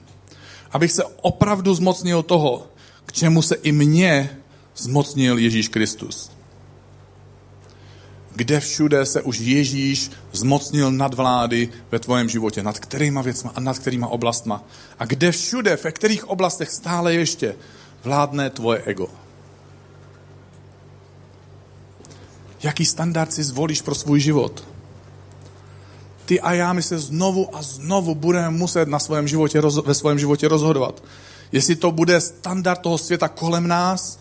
abych 0.72 0.92
se 0.92 1.04
opravdu 1.04 1.74
zmocnil 1.74 2.22
toho, 2.22 2.66
k 3.06 3.12
čemu 3.12 3.42
se 3.42 3.54
i 3.54 3.72
mně 3.72 4.30
zmocnil 4.76 5.38
Ježíš 5.38 5.68
Kristus. 5.68 6.30
Kde 8.34 8.60
všude 8.60 9.06
se 9.06 9.22
už 9.22 9.38
Ježíš 9.38 10.10
zmocnil 10.32 10.92
nad 10.92 11.14
vlády 11.14 11.68
ve 11.90 11.98
tvém 11.98 12.28
životě, 12.28 12.62
nad 12.62 12.78
kterýma 12.78 13.22
věcma 13.22 13.52
a 13.54 13.60
nad 13.60 13.78
kterýma 13.78 14.06
oblastma. 14.06 14.64
A 14.98 15.04
kde 15.04 15.32
všude, 15.32 15.78
ve 15.84 15.92
kterých 15.92 16.28
oblastech 16.28 16.70
stále 16.70 17.14
ještě 17.14 17.54
vládne 18.04 18.50
tvoje 18.50 18.82
ego. 18.86 19.08
Jaký 22.62 22.86
standard 22.86 23.32
si 23.32 23.44
zvolíš 23.44 23.82
pro 23.82 23.94
svůj 23.94 24.20
život? 24.20 24.64
Ty 26.28 26.40
a 26.40 26.52
já 26.52 26.72
my 26.72 26.82
se 26.82 26.98
znovu 26.98 27.56
a 27.56 27.62
znovu 27.62 28.14
budeme 28.14 28.50
muset 28.50 28.88
na 28.88 28.98
svém 28.98 29.28
životě, 29.28 29.60
ve 29.84 29.94
svém 29.94 30.18
životě 30.18 30.48
rozhodovat. 30.48 31.02
Jestli 31.52 31.76
to 31.76 31.92
bude 31.92 32.20
standard 32.20 32.80
toho 32.80 32.98
světa 32.98 33.28
kolem 33.28 33.68
nás, 33.68 34.18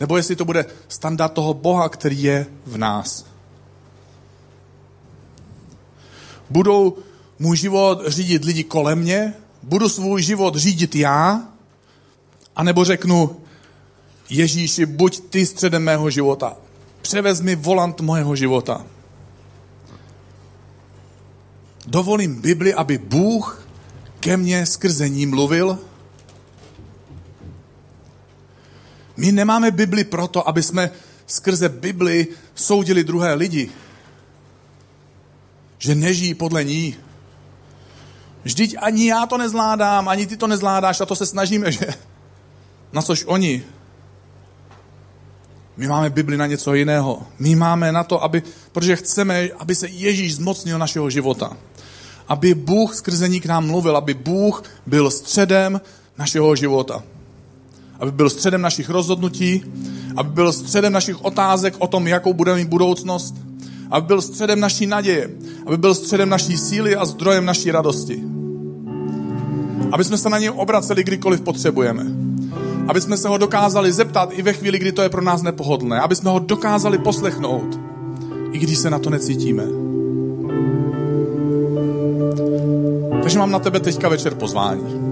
nebo 0.00 0.16
jestli 0.16 0.36
to 0.36 0.44
bude 0.44 0.66
standard 0.88 1.32
toho 1.32 1.54
Boha, 1.54 1.88
který 1.88 2.22
je 2.22 2.46
v 2.66 2.78
nás. 2.78 3.26
Budou 6.50 6.96
můj 7.38 7.56
život 7.56 8.02
řídit 8.06 8.44
lidi 8.44 8.64
kolem 8.64 8.98
mě, 8.98 9.34
budu 9.62 9.88
svůj 9.88 10.22
život 10.22 10.56
řídit 10.56 10.96
já, 10.96 11.42
anebo 12.56 12.84
řeknu, 12.84 13.36
Ježíši, 14.30 14.86
buď 14.86 15.20
ty 15.30 15.46
středem 15.46 15.82
mého 15.82 16.10
života. 16.10 16.56
Převezmi 17.02 17.56
volant 17.56 18.00
mojeho 18.00 18.36
života. 18.36 18.84
Dovolím 21.86 22.40
Bibli, 22.40 22.74
aby 22.74 22.98
Bůh 22.98 23.68
ke 24.20 24.36
mně 24.36 24.66
skrze 24.66 25.08
ní 25.08 25.26
mluvil. 25.26 25.78
My 29.16 29.32
nemáme 29.32 29.70
Bibli 29.70 30.04
proto, 30.04 30.48
aby 30.48 30.62
jsme 30.62 30.90
skrze 31.26 31.68
Bibli 31.68 32.28
soudili 32.54 33.04
druhé 33.04 33.34
lidi. 33.34 33.70
Že 35.78 35.94
nežijí 35.94 36.34
podle 36.34 36.64
ní. 36.64 36.96
Vždyť 38.42 38.76
ani 38.80 39.08
já 39.08 39.26
to 39.26 39.38
nezvládám, 39.38 40.08
ani 40.08 40.26
ty 40.26 40.36
to 40.36 40.46
nezvládáš 40.46 41.00
a 41.00 41.06
to 41.06 41.16
se 41.16 41.26
snažíme, 41.26 41.72
že? 41.72 41.86
Na 42.92 43.02
což 43.02 43.24
oni 43.26 43.64
my 45.76 45.88
máme 45.88 46.10
Bibli 46.10 46.36
na 46.36 46.46
něco 46.46 46.74
jiného. 46.74 47.22
My 47.38 47.54
máme 47.54 47.92
na 47.92 48.04
to, 48.04 48.22
aby, 48.22 48.42
protože 48.72 48.96
chceme, 48.96 49.48
aby 49.58 49.74
se 49.74 49.88
Ježíš 49.88 50.34
zmocnil 50.34 50.78
našeho 50.78 51.10
života. 51.10 51.56
Aby 52.28 52.54
Bůh 52.54 52.94
skrze 52.94 53.28
ní 53.28 53.40
k 53.40 53.46
nám 53.46 53.66
mluvil, 53.66 53.96
aby 53.96 54.14
Bůh 54.14 54.62
byl 54.86 55.10
středem 55.10 55.80
našeho 56.18 56.56
života. 56.56 57.02
Aby 58.00 58.12
byl 58.12 58.30
středem 58.30 58.62
našich 58.62 58.90
rozhodnutí, 58.90 59.64
aby 60.16 60.30
byl 60.30 60.52
středem 60.52 60.92
našich 60.92 61.24
otázek 61.24 61.74
o 61.78 61.86
tom, 61.86 62.08
jakou 62.08 62.32
budeme 62.32 62.58
mít 62.58 62.68
budoucnost, 62.68 63.34
aby 63.90 64.06
byl 64.06 64.22
středem 64.22 64.60
naší 64.60 64.86
naděje, 64.86 65.30
aby 65.66 65.76
byl 65.76 65.94
středem 65.94 66.28
naší 66.28 66.58
síly 66.58 66.96
a 66.96 67.04
zdrojem 67.04 67.44
naší 67.44 67.70
radosti. 67.70 68.22
Aby 69.92 70.04
jsme 70.04 70.18
se 70.18 70.30
na 70.30 70.38
něj 70.38 70.50
obraceli, 70.50 71.04
kdykoliv 71.04 71.40
potřebujeme 71.40 72.29
aby 72.88 73.00
jsme 73.00 73.16
se 73.16 73.28
ho 73.28 73.38
dokázali 73.38 73.92
zeptat 73.92 74.28
i 74.32 74.42
ve 74.42 74.52
chvíli, 74.52 74.78
kdy 74.78 74.92
to 74.92 75.02
je 75.02 75.08
pro 75.08 75.22
nás 75.22 75.42
nepohodlné, 75.42 76.00
aby 76.00 76.16
jsme 76.16 76.30
ho 76.30 76.38
dokázali 76.38 76.98
poslechnout, 76.98 77.80
i 78.52 78.58
když 78.58 78.78
se 78.78 78.90
na 78.90 78.98
to 78.98 79.10
necítíme. 79.10 79.64
Takže 83.22 83.38
mám 83.38 83.50
na 83.50 83.58
tebe 83.58 83.80
teďka 83.80 84.08
večer 84.08 84.34
pozvání. 84.34 85.10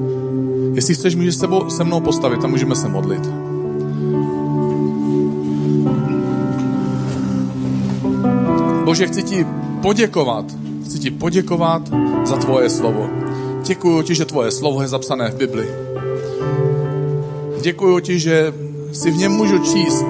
Jestli 0.75 0.95
chceš, 0.95 1.15
můžeš 1.15 1.35
se, 1.35 1.47
se 1.69 1.85
mnou 1.85 2.01
postavit 2.01 2.45
a 2.45 2.47
můžeme 2.47 2.77
se 2.77 2.89
modlit. 2.89 3.31
Bože, 8.85 9.07
chci 9.07 9.23
ti 9.23 9.47
poděkovat. 9.83 10.45
Chci 10.85 10.99
ti 10.99 11.11
poděkovat 11.11 11.83
za 12.25 12.37
tvoje 12.37 12.71
slovo. 12.71 13.11
Děkuji 13.63 14.03
ti, 14.03 14.15
že 14.15 14.25
tvoje 14.25 14.51
slovo 14.51 14.83
je 14.83 14.89
zapsané 14.89 15.31
v 15.31 15.37
Bibli. 15.37 15.69
Děkuji 17.63 18.01
ti, 18.01 18.19
že 18.19 18.53
si 18.93 19.11
v 19.11 19.17
něm 19.17 19.33
můžu 19.33 19.59
číst 19.59 20.07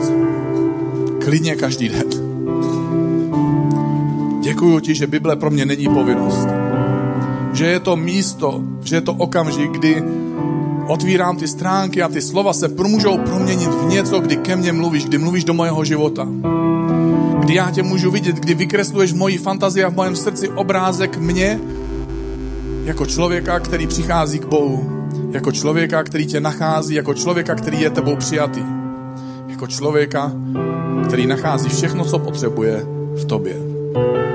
klidně 1.25 1.57
každý 1.57 1.89
den. 1.89 2.07
Děkuji 4.41 4.81
ti, 4.81 4.95
že 4.95 5.07
Bible 5.07 5.37
pro 5.37 5.51
mě 5.51 5.67
není 5.67 5.89
povinnost. 5.89 6.49
Že 7.53 7.67
je 7.67 7.81
to 7.81 7.97
místo, 7.97 8.63
že 8.85 8.97
je 8.97 9.01
to 9.01 9.13
okamžik, 9.13 9.71
kdy 9.71 10.03
otvírám 10.87 11.37
ty 11.37 11.49
stránky 11.49 12.03
a 12.03 12.09
ty 12.09 12.23
slova 12.23 12.53
se 12.53 12.69
můžou 12.69 13.19
proměnit 13.19 13.71
v 13.71 13.89
něco, 13.89 14.21
kdy 14.21 14.37
ke 14.37 14.57
mně 14.57 14.73
mluvíš, 14.73 15.05
kdy 15.05 15.19
mluvíš 15.19 15.45
do 15.45 15.55
mojeho 15.55 15.85
života. 15.85 16.29
Kdy 17.41 17.55
já 17.55 17.71
tě 17.71 17.83
můžu 17.83 18.11
vidět, 18.11 18.37
kdy 18.37 18.55
vykresluješ 18.55 19.13
v 19.13 19.17
mojí 19.17 19.39
fantazii 19.39 19.85
a 19.85 19.91
v 19.91 19.97
mém 19.97 20.17
srdci 20.17 20.49
obrázek 20.49 21.17
mě 21.17 21.61
jako 22.85 23.07
člověka, 23.07 23.61
který 23.61 23.87
přichází 23.87 24.39
k 24.39 24.45
Bohu. 24.45 24.98
Jako 25.31 25.53
člověka, 25.53 26.03
který 26.03 26.27
tě 26.27 26.41
nachází, 26.41 26.95
jako 26.95 27.15
člověka, 27.15 27.55
který 27.55 27.81
je 27.81 27.91
tebou 27.91 28.17
přijatý. 28.17 28.63
Jako 29.49 29.67
člověka, 29.67 30.33
který 31.07 31.27
nachází 31.27 31.69
všechno, 31.69 32.05
co 32.05 32.19
potřebuje 32.19 32.87
v 33.23 33.25
tobě. 33.25 33.57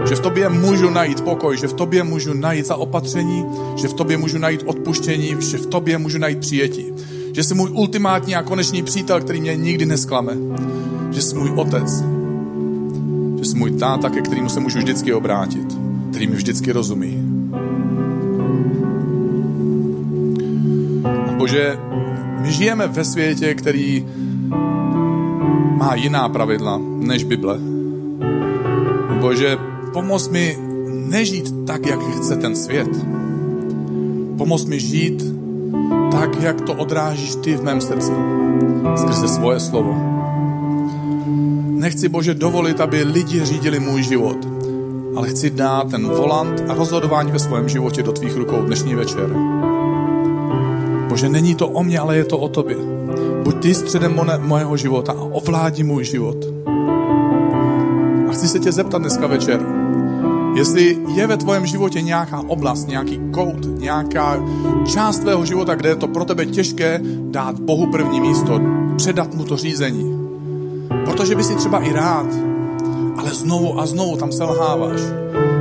Že 0.10 0.16
v 0.16 0.20
tobě 0.20 0.50
můžu 0.50 0.90
najít 0.90 1.22
pokoj, 1.22 1.58
že 1.58 1.68
v 1.68 1.74
tobě 1.74 2.04
můžu 2.04 2.34
najít 2.34 2.66
zaopatření, 2.66 3.46
že 3.76 3.88
v 3.88 3.94
tobě 3.94 4.18
můžu 4.18 4.38
najít 4.38 4.64
odpuštění, 4.66 5.36
že 5.40 5.58
v 5.58 5.66
tobě 5.66 5.98
můžu 5.98 6.18
najít 6.18 6.40
přijetí. 6.40 6.86
Že 7.32 7.44
jsi 7.44 7.54
můj 7.54 7.70
ultimátní 7.70 8.36
a 8.36 8.44
konečný 8.44 8.84
přítel, 8.84 9.22
který 9.22 9.42
mě 9.42 9.56
nikdy 9.56 9.86
nesklame. 9.86 10.38
Že 11.12 11.22
jsi 11.22 11.36
můj 11.36 11.52
otec. 11.56 12.04
Že 13.40 13.46
jsi 13.46 13.58
můj 13.58 13.72
táta, 13.72 14.10
ke 14.10 14.22
kterému 14.22 14.50
se 14.50 14.60
můžu 14.60 14.80
vždycky 14.80 15.14
obrátit. 15.14 15.78
Který 16.10 16.28
mi 16.28 16.36
vždycky 16.36 16.72
rozumí. 16.72 17.33
Bože, 21.44 21.78
my 22.40 22.52
žijeme 22.52 22.88
ve 22.88 23.04
světě, 23.04 23.54
který 23.54 24.06
má 25.78 25.96
jiná 25.96 26.30
pravidla 26.30 26.80
než 27.00 27.24
Bible. 27.24 27.58
Bože, 29.20 29.58
pomoz 29.94 30.30
mi 30.30 30.58
nežít 31.10 31.66
tak, 31.68 31.86
jak 31.86 32.00
chce 32.00 32.36
ten 32.36 32.56
svět. 32.56 32.88
Pomoz 34.38 34.66
mi 34.66 34.80
žít 34.80 35.24
tak, 36.12 36.42
jak 36.42 36.62
to 36.62 36.74
odrážíš 36.74 37.36
ty 37.36 37.56
v 37.56 37.64
mém 37.64 37.82
srdci. 37.82 38.12
Skrze 38.96 39.28
svoje 39.28 39.60
slovo. 39.60 39.96
Nechci, 41.68 42.10
Bože, 42.10 42.34
dovolit, 42.34 42.82
aby 42.82 43.04
lidi 43.04 43.46
řídili 43.46 43.80
můj 43.80 44.04
život, 44.04 44.48
ale 45.16 45.30
chci 45.30 45.50
dát 45.50 45.92
ten 45.92 46.08
volant 46.08 46.64
a 46.70 46.74
rozhodování 46.74 47.32
ve 47.32 47.40
svém 47.40 47.70
životě 47.70 48.04
do 48.04 48.12
tvých 48.12 48.38
rukou 48.38 48.62
dnešní 48.62 48.96
večer. 48.96 49.30
Bože, 51.14 51.30
není 51.30 51.56
to 51.56 51.68
o 51.68 51.84
mě, 51.84 52.00
ale 52.00 52.18
je 52.18 52.26
to 52.26 52.38
o 52.38 52.50
tobě. 52.50 52.76
Buď 53.44 53.62
ty 53.62 53.74
středem 53.74 54.20
mojeho 54.40 54.78
života 54.78 55.12
a 55.12 55.22
ovládni 55.22 55.84
můj 55.84 56.04
život. 56.04 56.38
A 58.30 58.32
chci 58.32 58.48
se 58.48 58.60
tě 58.60 58.72
zeptat 58.72 58.98
dneska 58.98 59.28
večer, 59.28 59.62
jestli 60.56 60.98
je 61.16 61.28
ve 61.28 61.38
tvém 61.38 61.66
životě 61.66 62.02
nějaká 62.02 62.44
oblast, 62.48 62.88
nějaký 62.88 63.20
kout, 63.34 63.80
nějaká 63.80 64.44
část 64.86 65.20
tvého 65.20 65.46
života, 65.46 65.76
kde 65.76 65.90
je 65.90 65.96
to 65.96 66.08
pro 66.08 66.26
tebe 66.26 66.46
těžké 66.46 67.02
dát 67.32 67.60
Bohu 67.60 67.92
první 67.92 68.22
místo, 68.22 68.60
předat 68.98 69.34
mu 69.34 69.44
to 69.44 69.58
řízení. 69.58 70.18
Protože 71.06 71.36
by 71.36 71.44
si 71.44 71.56
třeba 71.56 71.80
i 71.80 71.94
rád, 71.94 72.28
ale 73.18 73.30
znovu 73.34 73.80
a 73.80 73.86
znovu 73.86 74.18
tam 74.18 74.32
selháváš. 74.32 75.02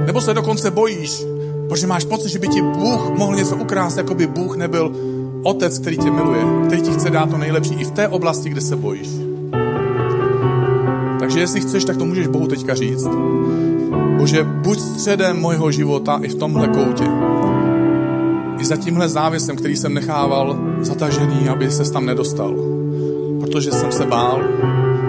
Nebo 0.07 0.21
se 0.21 0.35
dokonce 0.35 0.71
bojíš, 0.71 1.25
protože 1.69 1.87
máš 1.87 2.05
pocit, 2.05 2.29
že 2.29 2.38
by 2.38 2.49
ti 2.49 2.62
Bůh 2.62 3.11
mohl 3.19 3.37
něco 3.37 3.57
ukrást, 3.57 3.97
jako 3.97 4.15
by 4.15 4.27
Bůh 4.27 4.57
nebyl 4.57 4.93
otec, 5.42 5.78
který 5.78 5.98
tě 5.98 6.11
miluje, 6.11 6.44
který 6.66 6.83
ti 6.83 6.90
chce 6.90 7.11
dát 7.11 7.31
to 7.31 7.38
nejlepší 7.38 7.74
i 7.74 7.85
v 7.85 7.90
té 7.90 8.09
oblasti, 8.09 8.48
kde 8.48 8.61
se 8.61 8.76
bojíš. 8.76 9.09
Takže 11.20 11.40
jestli 11.40 11.61
chceš, 11.61 11.85
tak 11.85 11.96
to 11.96 12.05
můžeš 12.05 12.26
Bohu 12.26 12.46
teďka 12.46 12.74
říct. 12.74 13.09
Bože, 14.18 14.44
buď 14.44 14.78
středem 14.81 15.40
mojho 15.40 15.70
života 15.70 16.20
i 16.22 16.28
v 16.28 16.35
tomhle 16.35 16.68
koutě. 16.68 17.05
I 18.59 18.64
za 18.64 18.76
tímhle 18.76 19.09
závěsem, 19.09 19.57
který 19.57 19.76
jsem 19.76 19.94
nechával 19.94 20.59
zatažený, 20.81 21.48
aby 21.48 21.70
se 21.70 21.92
tam 21.92 22.07
nedostal. 22.07 22.55
Protože 23.40 23.72
jsem 23.72 23.92
se 23.92 24.07
bál, 24.07 24.40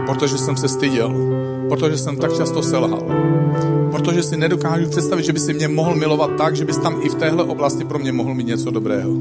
protože 0.05 0.37
jsem 0.37 0.57
se 0.57 0.67
styděl, 0.67 1.13
protože 1.69 1.97
jsem 1.97 2.17
tak 2.17 2.37
často 2.37 2.63
selhal. 2.63 3.03
Protože 3.91 4.23
si 4.23 4.37
nedokážu 4.37 4.89
představit, 4.89 5.23
že 5.23 5.33
by 5.33 5.39
si 5.39 5.53
mě 5.53 5.67
mohl 5.67 5.95
milovat 5.95 6.29
tak, 6.37 6.55
že 6.55 6.65
bys 6.65 6.77
tam 6.77 6.95
i 7.01 7.09
v 7.09 7.15
téhle 7.15 7.43
oblasti 7.43 7.83
pro 7.83 7.99
mě 7.99 8.11
mohl 8.11 8.33
mít 8.33 8.47
něco 8.47 8.71
dobrého. 8.71 9.11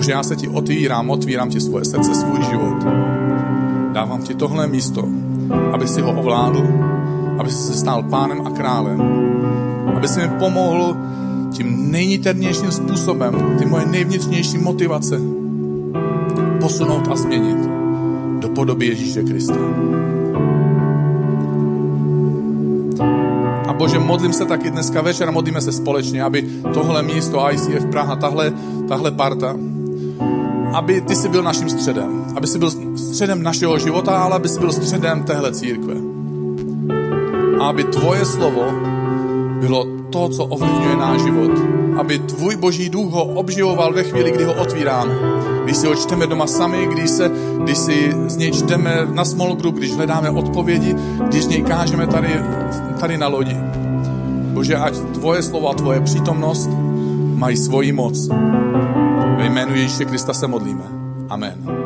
Bože, 0.00 0.12
já 0.12 0.22
se 0.22 0.36
ti 0.36 0.48
otvírám, 0.48 1.10
otvírám 1.10 1.50
ti 1.50 1.60
svoje 1.60 1.84
srdce, 1.84 2.14
svůj 2.14 2.44
život. 2.50 2.84
Dávám 3.92 4.22
ti 4.22 4.34
tohle 4.34 4.66
místo, 4.66 5.04
aby 5.72 5.88
si 5.88 6.00
ho 6.00 6.20
ovládl, 6.20 6.66
aby 7.38 7.50
si 7.50 7.56
se 7.56 7.72
stál 7.72 8.02
pánem 8.02 8.46
a 8.46 8.50
králem, 8.50 9.00
aby 9.96 10.08
si 10.08 10.20
mi 10.20 10.28
pomohl 10.28 10.96
tím 11.52 11.90
nejniternějším 11.90 12.72
způsobem, 12.72 13.56
ty 13.58 13.66
moje 13.66 13.86
nejvnitřnější 13.86 14.58
motivace 14.58 15.20
posunout 16.60 17.08
a 17.10 17.16
změnit 17.16 17.58
do 18.38 18.48
podoby 18.48 18.86
Ježíše 18.86 19.22
Krista. 19.22 19.60
A 23.68 23.72
Bože, 23.72 23.98
modlím 23.98 24.32
se 24.32 24.44
taky 24.44 24.70
dneska 24.70 25.02
večer 25.02 25.32
modlíme 25.32 25.60
se 25.60 25.72
společně, 25.72 26.22
aby 26.22 26.48
tohle 26.74 27.02
místo 27.02 27.52
ICF 27.52 27.84
Praha, 27.84 28.16
tahle, 28.16 28.52
tahle 28.88 29.10
parta, 29.10 29.56
aby 30.72 31.00
ty 31.00 31.16
jsi 31.16 31.28
byl 31.28 31.42
naším 31.42 31.70
středem. 31.70 32.24
Aby 32.36 32.46
jsi 32.46 32.58
byl 32.58 32.70
středem 32.96 33.42
našeho 33.42 33.78
života, 33.78 34.22
ale 34.22 34.36
aby 34.36 34.48
jsi 34.48 34.60
byl 34.60 34.72
středem 34.72 35.22
téhle 35.22 35.52
církve. 35.52 35.94
A 37.60 37.68
aby 37.68 37.84
tvoje 37.84 38.24
slovo 38.24 38.64
bylo 39.60 39.86
to, 40.10 40.28
co 40.28 40.44
ovlivňuje 40.44 40.96
náš 40.96 41.22
život. 41.22 41.50
Aby 42.00 42.18
tvůj 42.18 42.56
boží 42.56 42.88
duch 42.88 43.12
ho 43.12 43.24
obživoval 43.24 43.92
ve 43.92 44.04
chvíli, 44.04 44.30
kdy 44.30 44.44
ho 44.44 44.54
otvíráme. 44.54 45.14
Když 45.64 45.76
si 45.76 45.86
ho 45.86 45.94
čteme 45.94 46.26
doma 46.26 46.46
sami, 46.46 46.86
když, 46.86 47.10
se, 47.10 47.30
když 47.62 47.78
si 47.78 48.12
z 48.26 48.36
něj 48.36 48.52
čteme 48.52 49.06
na 49.12 49.24
small 49.24 49.54
group, 49.54 49.74
když 49.74 49.94
hledáme 49.94 50.30
odpovědi, 50.30 50.94
když 51.26 51.44
z 51.44 51.48
něj 51.48 51.62
kážeme 51.62 52.06
tady, 52.06 52.40
tady 53.00 53.18
na 53.18 53.28
lodi. 53.28 53.56
Bože, 54.52 54.76
ať 54.76 54.94
tvoje 54.94 55.42
slovo 55.42 55.70
a 55.70 55.74
tvoje 55.74 56.00
přítomnost 56.00 56.70
mají 57.34 57.56
svoji 57.56 57.92
moc. 57.92 58.28
Ve 59.40 59.46
jménu 59.46 59.74
Ježíše 59.74 60.04
Krista 60.04 60.34
se 60.34 60.46
modlíme. 60.46 60.84
Amen. 61.28 61.79